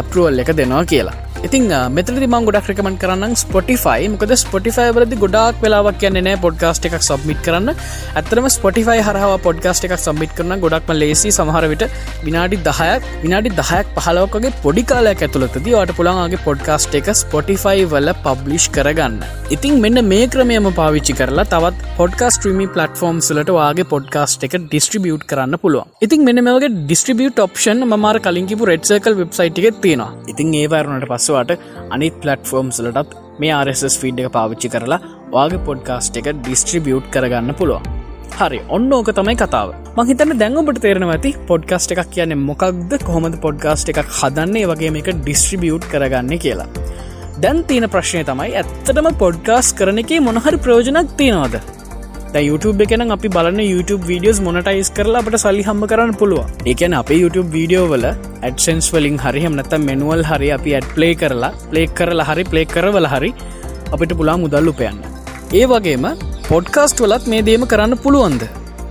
ඇපරුවල් 0.00 0.42
එක 0.44 0.52
දෙනවා 0.60 0.84
කියලා. 0.92 1.16
ඉතින් 1.46 1.64
මෙතනදි 1.94 2.26
මං 2.26 2.44
ගොඩක් 2.46 2.68
රකමන් 2.70 2.94
කරන්න 3.00 3.32
ස්පොටිෆයි 3.40 4.06
මොකද 4.12 4.30
ස්පොටිෆයි 4.42 4.92
වලදි 4.96 5.16
ගොඩක් 5.24 5.56
වෙලාවක් 5.64 5.98
කියන්න 6.02 6.28
පොඩ්කාස්ට 6.44 6.86
එකක් 6.88 6.94
සබ්මිට 7.00 7.40
කරන්න. 7.46 7.68
ඇතරම 8.14 8.46
ස්පොටිෆයි 8.54 9.02
හරහව 9.06 9.32
පොඩ්කාස්ට 9.46 9.84
එකක් 9.86 9.94
සබ්මිට 9.98 10.32
කරන 10.38 10.54
ගොඩක්ම 10.62 10.92
ලේසි 11.00 11.32
සමහරවිට 11.38 11.84
විනාඩි 12.26 12.58
දහයක් 12.68 13.08
විනාඩි 13.24 13.52
දහයක් 13.60 13.90
පහලෝකගේ 13.98 14.54
පොඩි 14.64 14.84
කාලයක් 14.92 15.24
ඇතුළතද 15.26 15.58
වට 15.66 15.96
පුළන්ගේ 15.98 16.40
පොඩ්කාස්ට 16.46 16.96
එක 17.00 17.10
ස්පොටිෆයි 17.14 17.84
වල 17.92 18.10
පබ්ලිෂ් 18.24 18.68
කරගන්න. 18.76 19.20
ඉතින් 19.50 19.76
මෙන්න 19.84 20.04
මේ 20.04 20.30
ක්‍රමයම 20.34 20.70
පාවිච්චි 20.80 21.18
කරලා 21.20 21.46
තවත් 21.52 21.92
පොඩ්කාස්ට්‍රීමි 22.00 22.68
පලටෆෝර්ම් 22.74 23.20
සලට 23.20 23.54
වගේ 23.58 23.90
පොඩ්කාස්ට 23.92 24.48
එක 24.48 24.56
ඩිස්ට්‍රිබියුට් 24.62 25.28
කරන්න 25.30 25.60
පුළුව 25.64 26.04
ඉතින් 26.06 26.24
මෙන්න 26.30 26.44
මේගේ 26.48 26.72
ඩිස්ට්‍රිබියුට් 26.72 27.44
ඔප්ෂන් 27.46 27.86
මර 27.92 28.24
කලින්කිපු 28.24 28.72
රෙඩ්සකල් 28.72 29.20
වෙබ්සයිට් 29.22 29.62
එක 29.62 29.78
තියෙනවා. 29.84 30.10
ඉතින් 30.32 30.58
ඒවරුණට 30.62 31.10
පස්ස 31.12 31.33
පස්සුවට 31.34 31.90
අනිත් 31.94 32.16
පලට්ෆෝම්ස්ලටත් 32.22 33.14
මේ 33.42 33.52
RSS 33.64 33.96
ෆීඩ් 34.02 34.22
එක 34.22 34.30
පාවිච්චි 34.36 34.70
කරලා 34.74 35.00
වගේ 35.34 35.62
පොඩ්කාස්ට් 35.68 36.18
එක 36.20 36.30
ඩිස්ට්‍රිබියුට් 36.38 37.06
කරගන්න 37.14 37.56
පුළුවන්. 37.60 37.86
හරි 38.38 38.60
ඔන්න 38.76 38.92
ඕක 38.98 39.10
තමයි 39.18 39.36
කතාව. 39.42 39.74
මහිතන 39.98 40.34
දැංගොට 40.42 40.80
තේරෙන 40.84 41.06
ඇති 41.08 41.34
පොඩ්කාස්ට් 41.50 41.94
එකක් 41.94 42.10
කියන්නේ 42.16 42.42
මොකක්ද 42.48 42.96
කොහොමද 43.08 43.38
පොඩ්කාස්ට් 43.46 43.92
එකක් 43.92 44.02
හදන්නේ 44.20 44.68
වගේ 44.72 44.92
මේක 44.96 45.10
ඩිස්ට්‍රිබියුට් 45.20 45.88
කරගන්න 45.92 46.34
කියලා. 46.46 46.68
දැන් 47.42 47.64
තියෙන 47.70 47.90
ප්‍රශ්නය 47.94 48.24
තමයි 48.30 48.58
ඇත්තටම 48.60 49.10
පොඩ්කාස් 49.24 49.72
කරන 49.80 50.02
එක 50.04 50.12
මොනහරි 50.28 50.60
ප්‍රෝජනක් 50.66 51.16
තියෙනවාද? 51.22 51.56
YouTube 52.42 52.80
එකන 52.84 53.12
අපි 53.14 53.28
බලන්න 53.34 53.60
YouTube 53.72 54.04
වීඩියෝස් 54.10 54.38
මොනටයිස් 54.46 54.88
කරලා 54.96 55.20
අපට 55.22 55.36
සල්ලි 55.42 55.62
හම්ම 55.68 55.84
කරන්න 55.90 56.14
පුළුව 56.20 56.70
එකන 56.72 56.94
අපේ 57.00 57.18
YouTube 57.22 57.48
වීඩියෝ 57.56 57.84
වල 57.92 58.06
ඇඩසන්ස් 58.10 58.88
වලින් 58.94 59.18
හරි 59.24 59.42
හමනත 59.44 59.78
මෙනුවල් 59.88 60.24
හරි 60.30 60.48
අපි 60.56 60.74
ඇඩ් 60.78 60.88
ප්ලේ 60.96 61.12
කරලා 61.20 61.52
ප්ලේ 61.70 61.86
කරලා 62.00 62.26
හරි 62.30 62.44
ප්ලේ 62.52 62.66
කරවල 62.74 63.06
හරි 63.14 63.30
අපිට 63.94 64.16
පුලා 64.20 64.36
මුදල් 64.44 64.70
උපයන්න. 64.72 64.98
ඒ 65.58 65.64
වගේම 65.72 66.06
පොඩ්කාස්ට් 66.50 67.04
වලත් 67.04 67.30
මේ 67.32 67.46
දේම 67.48 67.66
කරන්න 67.72 68.02
පුළුවන්ද? 68.04 68.42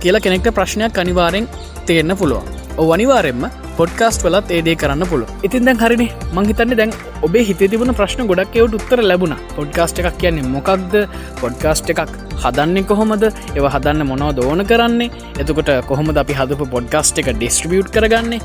කියලා 0.02 0.24
කෙනෙක්ට 0.26 0.54
ප්‍රශ්නයක් 0.58 1.00
අනිවාරෙන් 1.04 1.50
තේරන්න 1.88 2.16
පුළුවන්. 2.22 2.63
ඔ 2.82 2.84
අනිවාරෙන්ම 2.94 3.42
පොඩ්කාස්ට් 3.78 4.24
වලත් 4.26 4.48
ඒදේ 4.56 4.74
කරන්න 4.80 5.06
පුළුව 5.10 5.46
ඉතින් 5.46 5.66
දැන් 5.66 5.78
හරිනි. 5.82 6.06
මංහිතන්න 6.36 6.74
දැන් 6.80 6.92
ඔබේ 7.26 7.44
හිතේ 7.48 7.68
තිබුණ 7.72 7.94
ප්‍රශ්න 7.98 8.26
ගොඩක් 8.30 8.56
එවට 8.60 8.74
උත්තර 8.78 9.02
ලැබුණ. 9.10 9.34
පොඩ්කාස්ට් 9.56 10.00
එකක් 10.02 10.18
කියන්නේ 10.22 10.50
මොකක්ද 10.56 10.94
පොඩ්කාස්ට් 11.42 11.90
එකක් 11.94 12.12
හදන්නේ 12.44 12.86
කොහොමද? 12.90 13.24
ඒව 13.56 13.66
හදන්න 13.74 14.06
මොනව 14.10 14.34
දෝන 14.38 14.64
කරන්නේ? 14.70 15.10
එතකොට 15.42 15.70
කොහොමද 15.90 16.22
අපි 16.22 16.38
හදපු 16.40 16.66
පොඩ්කාස්ට් 16.74 17.22
එක 17.22 17.30
ඩිස්ට්‍රිියුට් 17.36 17.94
කරගන්නේ? 17.96 18.40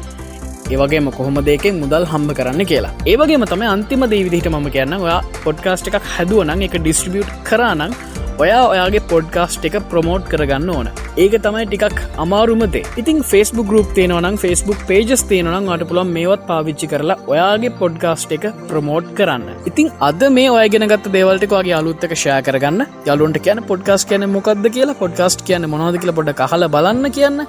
ඒවගේම 0.73 1.09
කොහොම 1.17 1.41
දෙකෙන් 1.49 1.81
මුදල් 1.83 2.05
හම්බ 2.11 2.35
කරන්න 2.39 2.61
කියලා. 2.71 2.93
ඒවගේම 3.11 3.45
තම 3.51 3.65
අන්තිම 3.75 4.05
දේවිදිට 4.13 4.51
මම 4.53 4.69
කියන්න 4.75 4.93
ඔයා 5.05 5.19
පොඩ්කාස්ට් 5.45 5.89
එකක් 5.89 6.05
හැදුවනං 6.15 6.65
එක 6.67 6.77
ඩිස්ට්‍රිියුට් 6.83 7.33
කරනම් 7.49 7.97
ඔයා 8.43 8.59
ඔයාගේ 8.71 9.01
පොඩ්කාස්ට් 9.11 9.65
එක 9.67 9.73
ප්‍රමෝට් 9.91 10.27
කරගන්න 10.31 10.69
ඕන. 10.75 10.87
ඒක 11.23 11.33
තමයි 11.45 11.63
ටිකක් 11.71 11.97
අමාරුමතේ 12.23 12.83
ඉතින් 13.01 13.17
ෆස්බුක් 13.29 13.67
ගරුප් 13.71 13.89
තියෙනවනම් 13.97 14.37
ෆස්බුක් 14.43 14.85
පේජස් 14.89 15.23
තියෙනනම් 15.31 15.67
අට 15.73 15.83
පුළන් 15.89 16.13
මේවත් 16.17 16.45
පාවිච්චි 16.51 16.87
කරලා 16.93 17.17
ඔයාගේ 17.33 17.73
පොඩ්කාස්ට් 17.81 18.31
එක 18.37 18.45
ප්‍රමෝට් 18.69 19.09
කරන්න. 19.17 19.43
ඉතින් 19.69 19.91
අද 20.09 20.23
මේ 20.37 20.53
ඔයගෙනගත් 20.55 21.09
දේවල්ටකගේ 21.15 21.75
අලුත්තක 21.79 22.13
ෂය 22.15 22.37
කරගන්න. 22.47 22.85
යලුන්ට 23.13 23.39
කියන 23.47 23.61
පොඩ්කාස් 23.71 24.07
කියන 24.11 24.23
මොකක්ද 24.35 24.69
කියලා 24.77 24.99
පොඩ්කාස්ට් 25.03 25.43
කියන 25.49 25.67
මොනද 25.73 25.99
කියලා 25.99 26.19
පොඩ 26.21 26.31
කහල 26.41 26.67
බලන්න 26.75 27.11
කියන්න. 27.17 27.43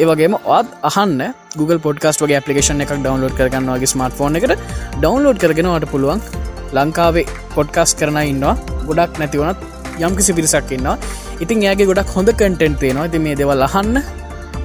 ඒවගේම 0.00 0.38
ඔත් 0.58 0.72
අහන්න. 0.90 1.20
Google 1.58 1.80
පොඩ්කාස්ට 1.88 2.24
වගේ 2.24 2.40
පපිේෂන 2.46 2.80
එකක් 2.86 2.94
ඩවන්ලෝඩ් 2.96 3.36
කරගන්න 3.40 3.68
වගේ 3.74 3.92
ස්මර්ට 3.94 4.16
ෆෝන් 4.22 4.40
එකට 4.40 4.56
ඩවන්ලෝඩ් 5.02 5.44
කරගෙනවට 5.44 5.90
පුළුවන් 5.92 6.24
ලංකාවේ 6.78 7.28
පොඩ්කාස් 7.58 7.92
කරන 8.00 8.18
ඉන්නවා. 8.32 8.56
ගොඩක් 8.88 9.20
නැතිවනත් 9.20 9.71
යම්කිසි 10.00 10.36
පිරිසක් 10.38 10.72
ඉන්නවා. 10.76 10.98
ඉතින් 11.40 11.62
ඒගේ 11.62 11.88
ගොඩක් 11.90 12.12
හොඳ 12.16 12.30
කටෙන්ට් 12.32 12.78
තියෙනවා. 12.80 13.06
ඇති 13.06 13.18
මේ 13.18 13.38
දෙවල් 13.40 13.64
අහන්න 13.68 13.96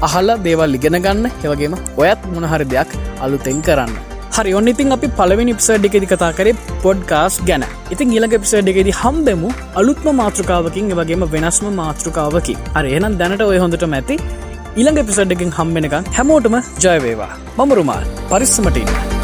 අහලා 0.02 0.38
දේවල් 0.44 0.78
ඉගෙන 0.80 1.00
ගන්න. 1.06 1.26
එවගේම 1.46 1.76
ඔයත් 1.98 2.30
මොනහරි 2.36 2.70
දෙයක් 2.74 2.90
අලුතෙන් 3.22 3.62
කරන්න. 3.62 3.94
හරි 4.38 4.54
ඔන්න 4.54 4.72
ඉතින් 4.74 4.96
අපි 4.96 5.08
පලවෙනි 5.20 5.54
පිසඩ් 5.60 5.88
එකෙදි 5.90 6.10
කතා 6.14 6.32
කරේ 6.40 6.58
පොඩ්කාස් 6.84 7.38
ගැන. 7.50 7.66
ඉතින් 7.94 8.16
ඉලක 8.18 8.36
පිසඩ් 8.44 8.72
එකෙදි 8.74 8.94
හම්බෙමු 9.02 9.52
අලුත්ම 9.76 10.08
මාතෘකාවකින් 10.22 10.94
වගේම 11.00 11.26
වෙනස්ම 11.36 11.68
මාතෘකාවකි 11.82 12.56
අර 12.78 12.86
එනම් 12.88 13.20
දැනට 13.22 13.46
ඔය 13.52 13.60
හොඳට 13.66 13.88
මැති 13.96 14.18
ඉළඟ 14.76 15.04
පිසඩ්ඩකින් 15.10 15.56
හම්බෙනකම් 15.60 16.12
හැමෝටම 16.18 16.58
ජයවේවා 16.86 17.32
මමරුමාල් 17.60 18.12
පරිස්සමටඉන්න. 18.32 19.17